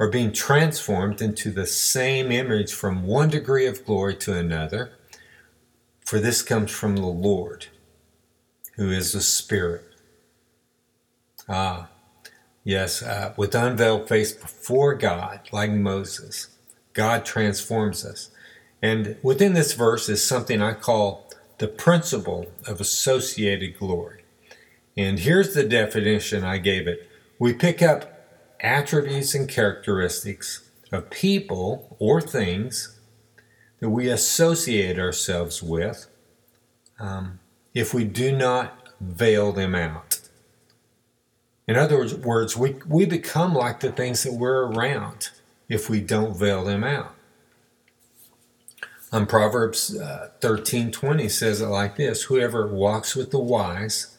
are 0.00 0.10
being 0.10 0.32
transformed 0.32 1.22
into 1.22 1.52
the 1.52 1.66
same 1.66 2.32
image 2.32 2.74
from 2.74 3.04
one 3.04 3.28
degree 3.28 3.66
of 3.66 3.86
glory 3.86 4.16
to 4.16 4.34
another. 4.34 4.90
For 6.04 6.18
this 6.18 6.42
comes 6.42 6.72
from 6.72 6.96
the 6.96 7.06
Lord, 7.06 7.68
who 8.74 8.90
is 8.90 9.12
the 9.12 9.20
Spirit. 9.20 9.87
Ah, 11.48 11.88
yes, 12.64 13.02
uh, 13.02 13.32
with 13.36 13.54
unveiled 13.54 14.08
face 14.08 14.32
before 14.32 14.94
God, 14.94 15.40
like 15.52 15.70
Moses, 15.70 16.48
God 16.92 17.24
transforms 17.24 18.04
us. 18.04 18.30
And 18.82 19.16
within 19.22 19.54
this 19.54 19.72
verse 19.72 20.08
is 20.08 20.24
something 20.24 20.60
I 20.60 20.74
call 20.74 21.30
the 21.58 21.68
principle 21.68 22.46
of 22.66 22.80
associated 22.80 23.78
glory. 23.78 24.24
And 24.96 25.20
here's 25.20 25.54
the 25.54 25.64
definition 25.64 26.44
I 26.44 26.58
gave 26.58 26.86
it 26.86 27.08
we 27.38 27.52
pick 27.52 27.82
up 27.82 28.18
attributes 28.60 29.34
and 29.34 29.48
characteristics 29.48 30.68
of 30.90 31.10
people 31.10 31.96
or 31.98 32.20
things 32.20 32.98
that 33.80 33.90
we 33.90 34.08
associate 34.08 34.98
ourselves 34.98 35.62
with 35.62 36.08
um, 36.98 37.38
if 37.74 37.94
we 37.94 38.04
do 38.04 38.32
not 38.32 38.88
veil 39.00 39.52
them 39.52 39.74
out. 39.74 40.07
In 41.68 41.76
other 41.76 42.08
words, 42.24 42.56
we, 42.56 42.76
we 42.88 43.04
become 43.04 43.54
like 43.54 43.80
the 43.80 43.92
things 43.92 44.22
that 44.22 44.32
we're 44.32 44.64
around 44.72 45.28
if 45.68 45.90
we 45.90 46.00
don't 46.00 46.34
veil 46.34 46.64
them 46.64 46.82
out. 46.82 47.14
Um, 49.12 49.26
Proverbs 49.26 49.96
uh, 49.96 50.30
13 50.40 50.90
20 50.90 51.28
says 51.28 51.60
it 51.60 51.66
like 51.66 51.96
this 51.96 52.24
Whoever 52.24 52.66
walks 52.66 53.14
with 53.14 53.30
the 53.30 53.38
wise 53.38 54.16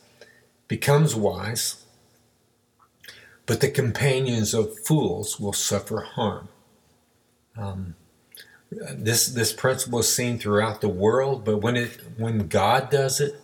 becomes 0.67 1.15
wise, 1.15 1.85
but 3.45 3.61
the 3.61 3.69
companions 3.69 4.53
of 4.53 4.79
fools 4.79 5.39
will 5.39 5.53
suffer 5.53 6.01
harm. 6.01 6.49
Um, 7.55 7.95
this 8.71 9.27
this 9.27 9.53
principle 9.53 9.99
is 9.99 10.13
seen 10.13 10.39
throughout 10.39 10.81
the 10.81 10.89
world, 10.89 11.45
but 11.45 11.57
when 11.57 11.75
it 11.75 11.99
when 12.17 12.47
God 12.47 12.89
does 12.89 13.19
it 13.19 13.39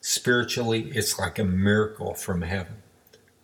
spiritually, 0.00 0.90
it's 0.94 1.18
like 1.18 1.38
a 1.38 1.44
miracle 1.44 2.14
from 2.14 2.42
heaven. 2.42 2.81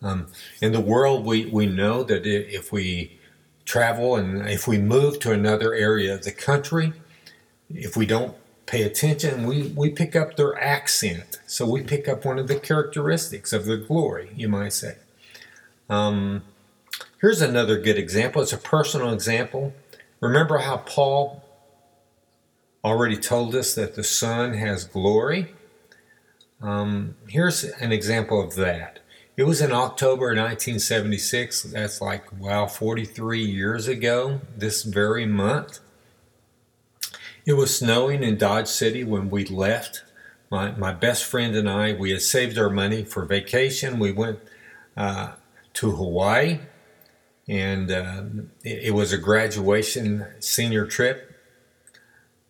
Um, 0.01 0.27
in 0.61 0.71
the 0.71 0.79
world, 0.79 1.25
we 1.25 1.45
we 1.45 1.65
know 1.65 2.03
that 2.03 2.25
if 2.25 2.71
we 2.71 3.19
travel 3.65 4.15
and 4.15 4.49
if 4.49 4.67
we 4.67 4.77
move 4.77 5.19
to 5.19 5.31
another 5.31 5.73
area 5.73 6.13
of 6.13 6.23
the 6.23 6.31
country, 6.31 6.93
if 7.69 7.95
we 7.95 8.05
don't 8.05 8.35
pay 8.65 8.83
attention, 8.83 9.45
we, 9.45 9.63
we 9.75 9.89
pick 9.89 10.15
up 10.15 10.35
their 10.35 10.59
accent. 10.61 11.39
So 11.47 11.67
we 11.67 11.81
pick 11.81 12.07
up 12.07 12.23
one 12.23 12.39
of 12.39 12.47
the 12.47 12.59
characteristics 12.59 13.51
of 13.51 13.65
their 13.65 13.77
glory, 13.77 14.31
you 14.35 14.47
might 14.47 14.73
say. 14.73 14.97
Um, 15.89 16.43
here's 17.19 17.41
another 17.41 17.79
good 17.79 17.97
example. 17.97 18.41
It's 18.41 18.53
a 18.53 18.57
personal 18.57 19.11
example. 19.11 19.73
Remember 20.19 20.59
how 20.59 20.77
Paul 20.77 21.43
already 22.83 23.17
told 23.17 23.55
us 23.55 23.73
that 23.75 23.95
the 23.95 24.03
sun 24.03 24.53
has 24.53 24.83
glory? 24.83 25.53
Um, 26.61 27.15
here's 27.27 27.63
an 27.63 27.91
example 27.91 28.39
of 28.43 28.55
that. 28.55 28.98
It 29.39 29.47
was 29.47 29.61
in 29.61 29.71
October 29.71 30.35
1976. 30.35 31.63
That's 31.63 32.01
like, 32.01 32.29
wow, 32.41 32.67
43 32.67 33.41
years 33.41 33.87
ago, 33.87 34.41
this 34.57 34.83
very 34.83 35.25
month. 35.25 35.79
It 37.45 37.53
was 37.53 37.73
snowing 37.73 38.21
in 38.21 38.37
Dodge 38.37 38.67
City 38.67 39.05
when 39.05 39.29
we 39.29 39.45
left. 39.45 40.03
My, 40.51 40.71
my 40.71 40.91
best 40.91 41.23
friend 41.23 41.55
and 41.55 41.69
I, 41.69 41.93
we 41.93 42.11
had 42.11 42.21
saved 42.21 42.57
our 42.57 42.69
money 42.69 43.05
for 43.05 43.23
vacation. 43.23 43.97
We 43.97 44.11
went 44.11 44.39
uh, 44.97 45.35
to 45.75 45.91
Hawaii, 45.91 46.59
and 47.47 47.89
uh, 47.89 48.23
it, 48.65 48.87
it, 48.87 48.93
was 48.93 49.13
a 49.13 49.17
graduation 49.17 50.25
senior 50.39 50.85
trip. 50.85 51.33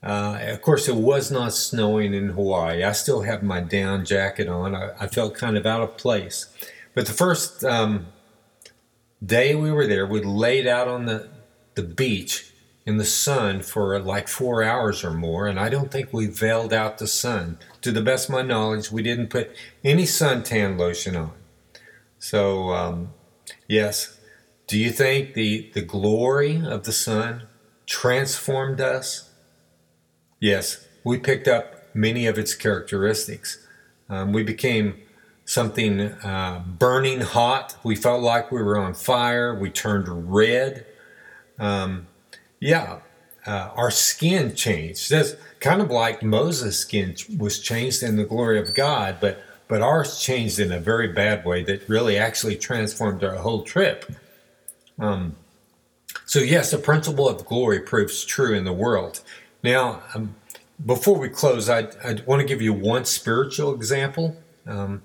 Uh, 0.02 0.39
of 0.41 0.63
course, 0.63 0.88
it 0.88 0.95
was 0.95 1.30
not 1.30 1.54
snowing 1.54 2.15
in 2.15 2.30
Hawaii. 2.30 2.84
I 2.84 2.93
still 2.93 3.21
have 3.21 3.43
my 3.43 3.62
down 3.62 4.06
jacket 4.06 4.47
on. 4.47 4.73
I, 4.73 4.89
I 4.99 5.06
felt 5.08 5.36
kind 5.36 5.56
of 5.56 5.67
out 5.67 5.82
of 5.82 5.95
place. 5.95 6.47
But 6.93 7.06
the 7.06 7.13
first 7.13 7.63
um, 7.63 8.08
day 9.23 9.56
we 9.56 9.71
were 9.71 9.88
there, 9.88 10.06
we 10.06 10.21
laid 10.21 10.67
out 10.67 10.88
on 10.88 11.06
the, 11.06 11.30
the 11.75 11.84
beach 11.84 12.52
in 12.86 12.97
the 12.97 13.06
sun 13.06 13.62
for 13.62 13.99
like 13.99 14.28
four 14.28 14.63
hours 14.63 15.04
or 15.04 15.12
more, 15.12 15.47
and 15.47 15.60
I 15.60 15.69
don't 15.69 15.91
think 15.91 16.12
we 16.12 16.25
veiled 16.25 16.73
out 16.73 16.97
the 16.97 17.08
sun. 17.08 17.60
To 17.82 17.91
the 17.91 18.02
best 18.02 18.30
of 18.30 18.34
my 18.34 18.41
knowledge, 18.41 18.91
we 18.91 19.04
didn't 19.04 19.28
put 19.28 19.56
any 19.84 20.04
suntan 20.04 20.78
lotion 20.78 21.15
on. 21.15 21.34
So, 22.17 22.71
um, 22.71 23.13
yes, 23.67 24.19
do 24.67 24.78
you 24.78 24.89
think 24.89 25.36
the, 25.36 25.71
the 25.73 25.82
glory 25.82 26.65
of 26.65 26.84
the 26.84 26.91
sun 26.91 27.43
transformed 27.86 28.82
us? 28.82 29.30
Yes, 30.39 30.88
we 31.04 31.17
picked 31.17 31.47
up 31.47 31.93
many 31.93 32.25
of 32.25 32.38
its 32.38 32.56
characteristics. 32.56 33.65
Um, 34.10 34.34
we 34.34 34.43
became 34.43 35.02
something 35.49 35.99
uh, 35.99 36.63
burning 36.77 37.21
hot. 37.21 37.75
We 37.81 37.95
felt 37.95 38.21
like 38.21 38.51
we 38.51 38.62
were 38.62 38.77
on 38.77 38.93
fire. 38.93 39.55
We 39.55 39.71
turned 39.71 40.31
red. 40.31 40.85
Um, 41.57 42.05
yeah, 42.59 42.99
uh, 43.47 43.71
our 43.75 43.89
skin 43.89 44.53
changed. 44.53 45.09
That's 45.09 45.35
kind 45.59 45.81
of 45.81 45.89
like 45.89 46.21
Moses' 46.21 46.77
skin 46.77 47.15
was 47.35 47.59
changed 47.59 48.03
in 48.03 48.15
the 48.15 48.25
glory 48.25 48.59
of 48.59 48.75
God, 48.75 49.17
but 49.19 49.41
but 49.67 49.81
ours 49.81 50.19
changed 50.19 50.59
in 50.59 50.71
a 50.71 50.79
very 50.79 51.07
bad 51.07 51.43
way 51.45 51.63
that 51.63 51.89
really 51.89 52.15
actually 52.15 52.55
transformed 52.55 53.23
our 53.23 53.38
whole 53.38 53.63
trip. 53.63 54.12
Um, 54.99 55.35
so 56.27 56.39
yes, 56.39 56.69
the 56.69 56.77
principle 56.77 57.27
of 57.27 57.43
glory 57.45 57.79
proves 57.79 58.23
true 58.23 58.53
in 58.53 58.65
the 58.65 58.73
world. 58.73 59.21
Now, 59.63 60.03
um, 60.13 60.35
before 60.85 61.17
we 61.17 61.29
close, 61.29 61.69
I, 61.69 61.88
I 62.03 62.17
want 62.27 62.41
to 62.41 62.47
give 62.47 62.62
you 62.62 62.73
one 62.73 63.05
spiritual 63.05 63.73
example. 63.73 64.38
Um, 64.65 65.01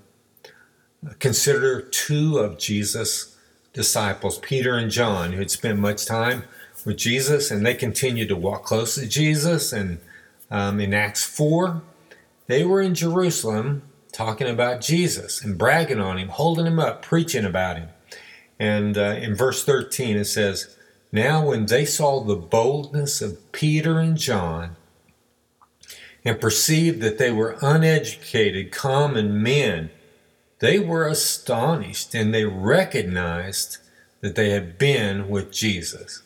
consider 1.19 1.81
two 1.81 2.39
of 2.39 2.59
Jesus' 2.59 3.37
disciples, 3.73 4.39
Peter 4.39 4.75
and 4.75 4.91
John, 4.91 5.33
who 5.33 5.39
had 5.39 5.51
spent 5.51 5.79
much 5.79 6.07
time 6.07 6.45
with 6.85 6.97
Jesus, 6.97 7.51
and 7.51 7.65
they 7.65 7.75
continued 7.75 8.29
to 8.29 8.37
walk 8.37 8.65
close 8.65 8.95
to 8.95 9.07
Jesus. 9.07 9.73
And 9.73 9.99
um, 10.51 10.81
in 10.81 10.95
Acts 10.95 11.25
4, 11.25 11.83
they 12.47 12.65
were 12.65 12.81
in 12.81 12.95
Jerusalem 12.95 13.83
talking 14.13 14.49
about 14.49 14.81
Jesus 14.81 15.43
and 15.43 15.59
bragging 15.59 16.01
on 16.01 16.19
him, 16.19 16.29
holding 16.29 16.67
him 16.67 16.79
up, 16.79 17.03
preaching 17.03 17.45
about 17.45 17.77
him. 17.77 17.89
And 18.59 18.97
uh, 18.97 19.17
in 19.21 19.35
verse 19.35 19.65
13, 19.65 20.17
it 20.17 20.27
says, 20.27 20.77
Now 21.11 21.47
when 21.47 21.67
they 21.67 21.85
saw 21.85 22.21
the 22.21 22.37
boldness 22.37 23.21
of 23.21 23.51
Peter 23.53 23.99
and 23.99 24.17
John, 24.17 24.77
and 26.25 26.41
perceived 26.41 27.01
that 27.03 27.19
they 27.19 27.31
were 27.31 27.59
uneducated, 27.61 28.73
common 28.73 29.43
men, 29.43 29.91
they 30.59 30.79
were 30.79 31.07
astonished 31.07 32.15
and 32.15 32.33
they 32.33 32.45
recognized 32.45 33.79
that 34.21 34.35
they 34.35 34.51
had 34.51 34.79
been 34.79 35.29
with 35.29 35.53
Jesus. 35.53 36.23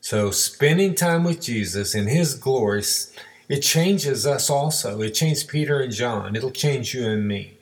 So, 0.00 0.30
spending 0.30 0.94
time 0.94 1.24
with 1.24 1.40
Jesus 1.40 1.94
in 1.94 2.08
His 2.08 2.34
glory, 2.34 2.82
it 3.48 3.60
changes 3.60 4.26
us 4.26 4.50
also. 4.50 5.00
It 5.00 5.12
changed 5.12 5.48
Peter 5.48 5.80
and 5.80 5.92
John. 5.92 6.36
It'll 6.36 6.50
change 6.50 6.94
you 6.94 7.06
and 7.06 7.26
me. 7.26 7.56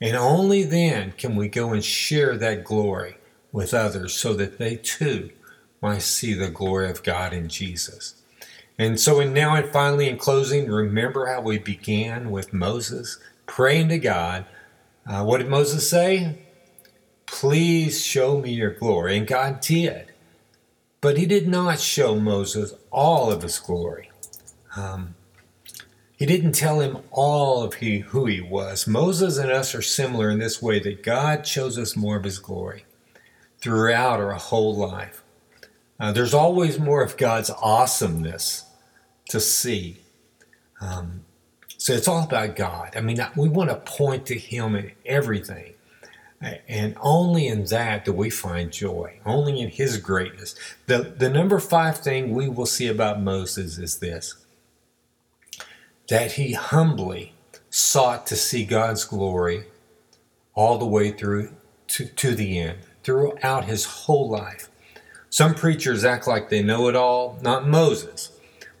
And 0.00 0.16
only 0.16 0.62
then 0.62 1.12
can 1.12 1.36
we 1.36 1.48
go 1.48 1.72
and 1.72 1.84
share 1.84 2.36
that 2.36 2.64
glory 2.64 3.16
with 3.52 3.74
others 3.74 4.14
so 4.14 4.34
that 4.34 4.58
they 4.58 4.76
too 4.76 5.30
might 5.82 6.02
see 6.02 6.34
the 6.34 6.50
glory 6.50 6.88
of 6.88 7.02
God 7.02 7.32
in 7.32 7.48
Jesus. 7.48 8.14
And 8.78 8.98
so, 8.98 9.20
and 9.20 9.34
now, 9.34 9.54
and 9.56 9.70
finally, 9.70 10.08
in 10.08 10.16
closing, 10.16 10.70
remember 10.70 11.26
how 11.26 11.40
we 11.42 11.58
began 11.58 12.30
with 12.30 12.52
Moses 12.52 13.18
praying 13.46 13.88
to 13.88 13.98
God. 13.98 14.46
Uh, 15.10 15.24
what 15.24 15.38
did 15.38 15.48
Moses 15.48 15.90
say? 15.90 16.38
Please 17.26 18.04
show 18.04 18.38
me 18.38 18.52
your 18.52 18.70
glory. 18.70 19.18
And 19.18 19.26
God 19.26 19.60
did. 19.60 20.12
But 21.00 21.18
he 21.18 21.26
did 21.26 21.48
not 21.48 21.80
show 21.80 22.14
Moses 22.14 22.74
all 22.92 23.32
of 23.32 23.42
his 23.42 23.58
glory. 23.58 24.12
Um, 24.76 25.16
he 26.16 26.26
didn't 26.26 26.52
tell 26.52 26.78
him 26.78 26.98
all 27.10 27.64
of 27.64 27.74
he, 27.74 27.98
who 27.98 28.26
he 28.26 28.40
was. 28.40 28.86
Moses 28.86 29.36
and 29.36 29.50
us 29.50 29.74
are 29.74 29.82
similar 29.82 30.30
in 30.30 30.38
this 30.38 30.62
way 30.62 30.78
that 30.78 31.02
God 31.02 31.44
shows 31.44 31.76
us 31.76 31.96
more 31.96 32.16
of 32.16 32.22
his 32.22 32.38
glory 32.38 32.84
throughout 33.58 34.20
our 34.20 34.34
whole 34.34 34.76
life. 34.76 35.24
Uh, 35.98 36.12
there's 36.12 36.34
always 36.34 36.78
more 36.78 37.02
of 37.02 37.16
God's 37.16 37.50
awesomeness 37.50 38.64
to 39.30 39.40
see. 39.40 40.02
Um, 40.80 41.24
so 41.80 41.94
it's 41.94 42.06
all 42.06 42.24
about 42.24 42.56
God. 42.56 42.92
I 42.94 43.00
mean, 43.00 43.16
we 43.36 43.48
want 43.48 43.70
to 43.70 43.76
point 43.76 44.26
to 44.26 44.38
Him 44.38 44.76
in 44.76 44.92
everything. 45.06 45.72
And 46.68 46.94
only 47.00 47.48
in 47.48 47.64
that 47.66 48.04
do 48.04 48.12
we 48.12 48.28
find 48.28 48.70
joy, 48.70 49.20
only 49.24 49.60
in 49.60 49.68
his 49.68 49.96
greatness. 49.96 50.54
The, 50.86 50.98
the 50.98 51.30
number 51.30 51.58
five 51.58 51.98
thing 51.98 52.34
we 52.34 52.48
will 52.48 52.66
see 52.66 52.86
about 52.86 53.22
Moses 53.22 53.78
is 53.78 53.98
this 53.98 54.36
that 56.08 56.32
he 56.32 56.52
humbly 56.54 57.34
sought 57.70 58.26
to 58.26 58.36
see 58.36 58.64
God's 58.64 59.04
glory 59.04 59.64
all 60.54 60.76
the 60.76 60.86
way 60.86 61.12
through 61.12 61.52
to, 61.88 62.04
to 62.04 62.34
the 62.34 62.58
end, 62.58 62.78
throughout 63.04 63.64
his 63.66 63.84
whole 63.84 64.28
life. 64.28 64.68
Some 65.30 65.54
preachers 65.54 66.04
act 66.04 66.26
like 66.26 66.48
they 66.50 66.62
know 66.62 66.88
it 66.88 66.96
all, 66.96 67.38
not 67.42 67.68
Moses. 67.68 68.32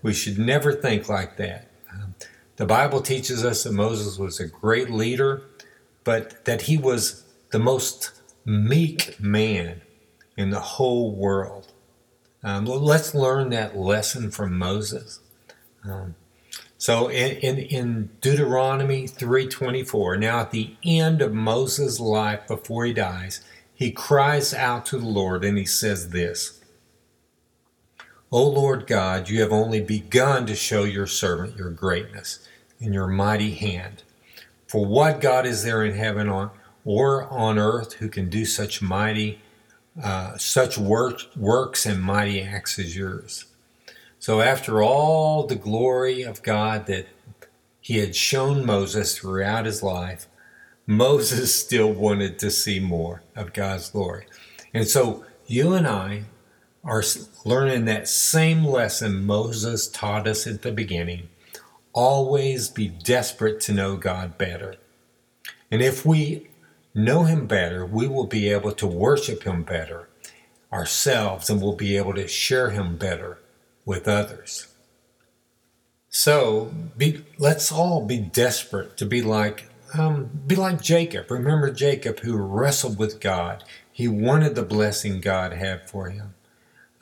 We 0.02 0.12
should 0.12 0.38
never 0.38 0.72
think 0.72 1.08
like 1.08 1.36
that. 1.36 1.69
The 2.60 2.66
Bible 2.66 3.00
teaches 3.00 3.42
us 3.42 3.64
that 3.64 3.72
Moses 3.72 4.18
was 4.18 4.38
a 4.38 4.46
great 4.46 4.90
leader, 4.90 5.44
but 6.04 6.44
that 6.44 6.60
he 6.60 6.76
was 6.76 7.24
the 7.52 7.58
most 7.58 8.20
meek 8.44 9.18
man 9.18 9.80
in 10.36 10.50
the 10.50 10.60
whole 10.60 11.10
world. 11.10 11.72
Um, 12.42 12.66
let's 12.66 13.14
learn 13.14 13.48
that 13.48 13.78
lesson 13.78 14.30
from 14.30 14.58
Moses. 14.58 15.20
Um, 15.84 16.16
so 16.76 17.08
in, 17.08 17.38
in, 17.38 17.58
in 17.60 18.10
Deuteronomy 18.20 19.08
3:24, 19.08 20.18
now 20.20 20.40
at 20.40 20.50
the 20.50 20.74
end 20.84 21.22
of 21.22 21.32
Moses' 21.32 21.98
life 21.98 22.46
before 22.46 22.84
he 22.84 22.92
dies, 22.92 23.40
he 23.72 23.90
cries 23.90 24.52
out 24.52 24.84
to 24.86 24.98
the 24.98 25.06
Lord 25.06 25.46
and 25.46 25.56
he 25.56 25.64
says 25.64 26.10
this: 26.10 26.60
"O 28.30 28.46
Lord 28.46 28.86
God, 28.86 29.30
you 29.30 29.40
have 29.40 29.50
only 29.50 29.80
begun 29.80 30.44
to 30.44 30.54
show 30.54 30.84
your 30.84 31.06
servant 31.06 31.56
your 31.56 31.70
greatness 31.70 32.46
and 32.80 32.94
your 32.94 33.06
mighty 33.06 33.54
hand. 33.54 34.02
For 34.66 34.84
what 34.84 35.20
God 35.20 35.46
is 35.46 35.64
there 35.64 35.84
in 35.84 35.94
heaven 35.94 36.28
on 36.28 36.50
or 36.84 37.24
on 37.24 37.58
earth 37.58 37.94
who 37.94 38.08
can 38.08 38.28
do 38.28 38.44
such 38.44 38.80
mighty, 38.80 39.40
uh, 40.02 40.36
such 40.38 40.78
work, 40.78 41.22
works 41.36 41.86
and 41.86 42.02
mighty 42.02 42.40
acts 42.42 42.78
as 42.78 42.96
yours. 42.96 43.46
So, 44.18 44.40
after 44.40 44.82
all 44.82 45.46
the 45.46 45.56
glory 45.56 46.22
of 46.22 46.42
God 46.42 46.86
that 46.86 47.08
he 47.80 47.98
had 47.98 48.14
shown 48.14 48.64
Moses 48.64 49.16
throughout 49.16 49.64
his 49.66 49.82
life, 49.82 50.26
Moses 50.86 51.54
still 51.64 51.92
wanted 51.92 52.38
to 52.38 52.50
see 52.50 52.80
more 52.80 53.22
of 53.34 53.52
God's 53.52 53.90
glory. 53.90 54.26
And 54.72 54.86
so, 54.86 55.24
you 55.46 55.72
and 55.72 55.86
I 55.86 56.24
are 56.84 57.02
learning 57.44 57.86
that 57.86 58.08
same 58.08 58.64
lesson 58.64 59.26
Moses 59.26 59.88
taught 59.88 60.28
us 60.28 60.46
at 60.46 60.62
the 60.62 60.72
beginning 60.72 61.28
always 61.92 62.68
be 62.68 62.88
desperate 62.88 63.60
to 63.62 63.72
know 63.72 63.96
God 63.96 64.38
better. 64.38 64.76
And 65.70 65.82
if 65.82 66.04
we 66.06 66.48
know 66.94 67.24
Him 67.24 67.46
better, 67.46 67.86
we 67.86 68.06
will 68.08 68.26
be 68.26 68.48
able 68.50 68.72
to 68.72 68.86
worship 68.86 69.44
Him 69.44 69.62
better. 69.62 70.08
ourselves 70.72 71.50
and 71.50 71.60
we'll 71.60 71.74
be 71.76 71.96
able 71.96 72.14
to 72.14 72.28
share 72.28 72.70
him 72.70 72.96
better 72.96 73.38
with 73.84 74.06
others. 74.06 74.68
So 76.08 76.72
be, 76.96 77.24
let's 77.38 77.70
all 77.72 78.04
be 78.04 78.18
desperate 78.18 78.96
to 78.98 79.06
be 79.06 79.22
like 79.22 79.66
um, 79.98 80.30
be 80.46 80.54
like 80.54 80.80
Jacob. 80.80 81.30
Remember 81.30 81.70
Jacob 81.72 82.20
who 82.20 82.36
wrestled 82.36 82.96
with 82.98 83.20
God. 83.20 83.64
He 83.90 84.06
wanted 84.06 84.54
the 84.54 84.62
blessing 84.62 85.20
God 85.20 85.52
had 85.52 85.90
for 85.90 86.10
him. 86.10 86.34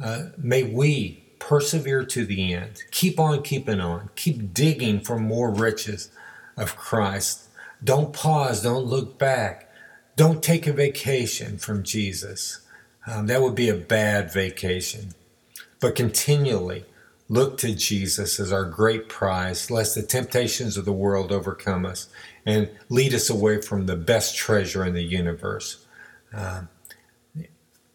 Uh, 0.03 0.31
may 0.39 0.63
we 0.63 1.23
persevere 1.39 2.05
to 2.05 2.25
the 2.25 2.53
end. 2.53 2.83
Keep 2.91 3.19
on 3.19 3.43
keeping 3.43 3.81
on. 3.81 4.11
Keep 4.17 4.55
digging 4.55 5.01
for 5.01 5.19
more 5.19 5.51
riches 5.51 6.11
of 6.57 6.77
Christ. 6.77 7.49
Don't 7.83 8.13
pause. 8.13 8.63
Don't 8.63 8.87
look 8.87 9.19
back. 9.19 9.71
Don't 10.17 10.43
take 10.43 10.67
a 10.67 10.73
vacation 10.73 11.59
from 11.59 11.83
Jesus. 11.83 12.61
Um, 13.07 13.27
that 13.27 13.41
would 13.41 13.55
be 13.55 13.69
a 13.69 13.75
bad 13.75 14.33
vacation. 14.33 15.15
But 15.81 15.95
continually 15.95 16.85
look 17.29 17.59
to 17.59 17.75
Jesus 17.75 18.41
as 18.41 18.53
our 18.53 18.65
great 18.65 19.09
prize, 19.09 19.71
lest 19.71 19.95
the 19.95 20.03
temptations 20.03 20.77
of 20.77 20.85
the 20.85 20.93
world 20.93 21.31
overcome 21.31 21.87
us 21.87 22.09
and 22.45 22.71
lead 22.89 23.15
us 23.15 23.31
away 23.31 23.61
from 23.61 23.87
the 23.87 23.97
best 23.97 24.37
treasure 24.37 24.85
in 24.85 24.95
the 24.95 25.03
universe. 25.03 25.85
Uh, 26.35 26.63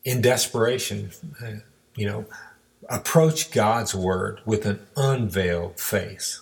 in 0.06 0.22
desperation, 0.22 1.12
uh, 1.44 1.54
you 1.96 2.06
know, 2.06 2.26
approach 2.90 3.52
God's 3.52 3.96
word 3.96 4.42
with 4.46 4.66
an 4.66 4.86
unveiled 4.96 5.80
face. 5.80 6.42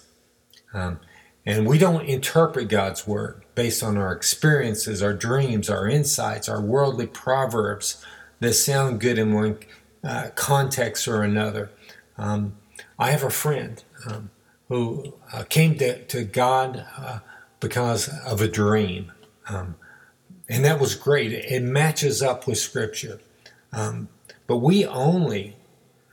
Um, 0.74 1.00
and 1.46 1.68
we 1.68 1.78
don't 1.78 2.06
interpret 2.06 2.70
God's 2.70 3.08
word 3.08 3.44
based 3.56 3.84
on 3.84 3.98
our 3.98 4.12
experiences, 4.12 5.02
our 5.02 5.14
dreams, 5.14 5.70
our 5.70 5.88
insights, 5.88 6.48
our 6.48 6.62
worldly 6.62 7.08
proverbs 7.08 8.04
that 8.40 8.54
sound 8.54 9.00
good 9.00 9.18
in 9.18 9.34
one 9.34 9.58
uh, 10.04 10.30
context 10.36 11.08
or 11.08 11.24
another. 11.24 11.72
Um, 12.18 12.58
I 12.98 13.12
have 13.12 13.24
a 13.24 13.30
friend 13.30 13.84
um, 14.08 14.30
who 14.68 15.14
uh, 15.34 15.44
came 15.44 15.78
to, 15.80 16.04
to 16.06 16.24
God 16.24 16.86
uh, 16.98 17.20
because 17.60 18.10
of 18.26 18.42
a 18.42 18.48
dream. 18.48 19.12
Um, 19.50 19.76
and 20.48 20.64
that 20.66 20.80
was 20.80 20.96
great. 20.96 21.32
It 21.32 21.64
matches 21.64 22.22
up 22.22 22.48
with 22.48 22.58
Scripture. 22.58 23.20
Um, 23.74 24.10
but 24.48 24.58
we 24.58 24.86
only, 24.86 25.56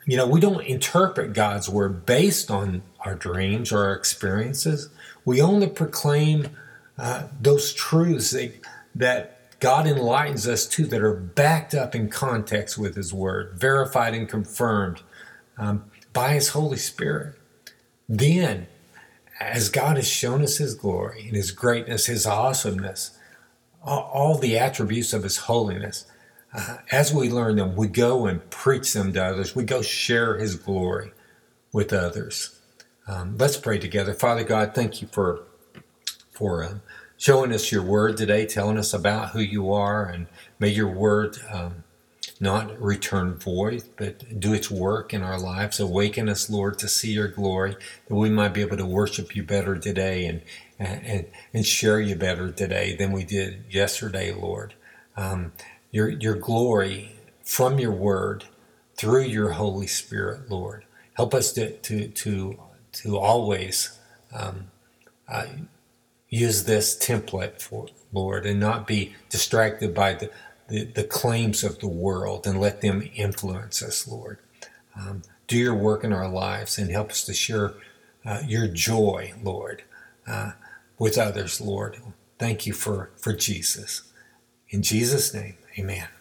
you 0.09 0.17
know, 0.17 0.27
we 0.27 0.41
don't 0.41 0.65
interpret 0.65 1.35
God's 1.35 1.69
word 1.69 2.07
based 2.07 2.51
on 2.51 2.81
our 3.01 3.15
dreams 3.15 3.71
or 3.71 3.85
our 3.85 3.93
experiences. 3.93 4.89
We 5.27 5.43
only 5.43 5.67
proclaim 5.67 6.49
uh, 6.97 7.25
those 7.39 7.75
truths 7.75 8.31
that, 8.31 8.55
that 8.95 9.61
God 9.61 9.87
enlightens 9.87 10.49
us 10.49 10.65
to 10.69 10.87
that 10.87 11.03
are 11.03 11.13
backed 11.13 11.75
up 11.75 11.95
in 11.95 12.09
context 12.09 12.79
with 12.79 12.97
His 12.97 13.13
word, 13.13 13.53
verified 13.61 14.15
and 14.15 14.27
confirmed 14.27 15.03
um, 15.59 15.85
by 16.15 16.33
His 16.33 16.49
Holy 16.49 16.79
Spirit. 16.79 17.35
Then, 18.09 18.67
as 19.39 19.69
God 19.69 19.97
has 19.97 20.09
shown 20.09 20.41
us 20.41 20.57
His 20.57 20.75
glory 20.75 21.27
and 21.27 21.37
His 21.37 21.51
greatness, 21.51 22.07
His 22.07 22.25
awesomeness, 22.25 23.11
all 23.85 24.39
the 24.39 24.57
attributes 24.57 25.13
of 25.13 25.23
His 25.23 25.37
holiness, 25.37 26.07
uh, 26.53 26.79
as 26.91 27.13
we 27.13 27.31
learn 27.31 27.57
them, 27.57 27.77
we 27.77 27.89
go 27.89 28.27
and 28.27 28.49
preach 28.51 28.93
them 28.93 29.13
to 29.13 29.25
others. 29.25 29.55
We 29.55 29.65
go 29.65 29.83
share 29.83 30.39
His 30.39 30.57
glory 30.57 31.13
with 31.73 31.93
others. 31.93 32.59
Um, 33.07 33.37
let's 33.39 33.57
pray 33.57 33.79
together. 33.79 34.15
Father 34.15 34.45
God, 34.45 34.75
thank 34.75 35.01
you 35.03 35.09
for 35.09 35.45
for 36.31 36.63
um, 36.65 36.83
showing 37.17 37.53
us 37.53 37.73
your 37.73 37.83
word 37.83 38.17
today, 38.17 38.47
telling 38.47 38.79
us 38.79 38.95
about 38.95 39.31
who 39.31 39.41
you 39.41 39.73
are, 39.73 40.07
and 40.07 40.29
may 40.59 40.69
your 40.69 40.89
word 40.89 41.37
um, 41.51 41.83
not 42.41 42.81
return 42.81 43.35
void, 43.35 43.83
but 43.97 44.39
do 44.39 44.53
its 44.53 44.71
work 44.71 45.13
in 45.13 45.23
our 45.23 45.39
lives. 45.39 45.81
Awaken 45.81 46.29
us, 46.29 46.49
Lord, 46.49 46.79
to 46.79 46.89
see 46.89 47.13
your 47.13 47.29
glory, 47.29 47.77
that 48.07 48.15
we 48.15 48.31
might 48.31 48.55
be 48.55 48.61
able 48.61 48.77
to 48.77 48.87
worship 48.87 49.35
you 49.35 49.43
better 49.43 49.77
today 49.77 50.27
and 50.27 50.43
and 50.79 51.27
and 51.53 51.67
share 51.67 52.01
you 52.01 52.15
better 52.15 52.53
today 52.53 52.95
than 52.95 53.11
we 53.11 53.25
did 53.25 53.65
yesterday, 53.69 54.33
Lord. 54.33 54.75
Um, 55.17 55.53
your, 55.91 56.09
your 56.09 56.35
glory 56.35 57.17
from 57.43 57.79
your 57.79 57.93
word 57.93 58.45
through 58.97 59.23
your 59.23 59.53
Holy 59.53 59.87
Spirit, 59.87 60.51
Lord. 60.51 60.85
Help 61.15 61.35
us 61.35 61.53
to, 61.53 61.73
to, 61.73 62.09
to, 62.09 62.59
to 62.93 63.19
always 63.19 63.99
um, 64.33 64.71
uh, 65.29 65.47
use 66.29 66.65
this 66.65 66.97
template 66.97 67.61
for 67.61 67.87
Lord 68.13 68.47
and 68.47 68.61
not 68.61 68.87
be 68.87 69.15
distracted 69.29 69.95
by 69.95 70.15
the, 70.15 70.31
the, 70.69 70.85
the, 70.85 71.05
claims 71.05 71.63
of 71.63 71.79
the 71.79 71.89
world 71.89 72.47
and 72.47 72.61
let 72.61 72.81
them 72.81 73.09
influence 73.15 73.83
us, 73.83 74.07
Lord. 74.09 74.39
Um, 74.97 75.23
do 75.47 75.57
your 75.57 75.75
work 75.75 76.05
in 76.05 76.13
our 76.13 76.29
lives 76.29 76.79
and 76.79 76.91
help 76.91 77.11
us 77.11 77.25
to 77.25 77.35
share 77.35 77.75
uh, 78.25 78.43
your 78.47 78.67
joy, 78.67 79.33
Lord, 79.43 79.83
uh, 80.27 80.53
with 80.99 81.19
others, 81.19 81.61
Lord. 81.61 82.01
Thank 82.39 82.67
you 82.67 82.73
for, 82.73 83.11
for 83.17 83.33
Jesus. 83.33 84.03
In 84.71 84.83
Jesus' 84.83 85.33
name. 85.33 85.57
Amen. 85.79 86.18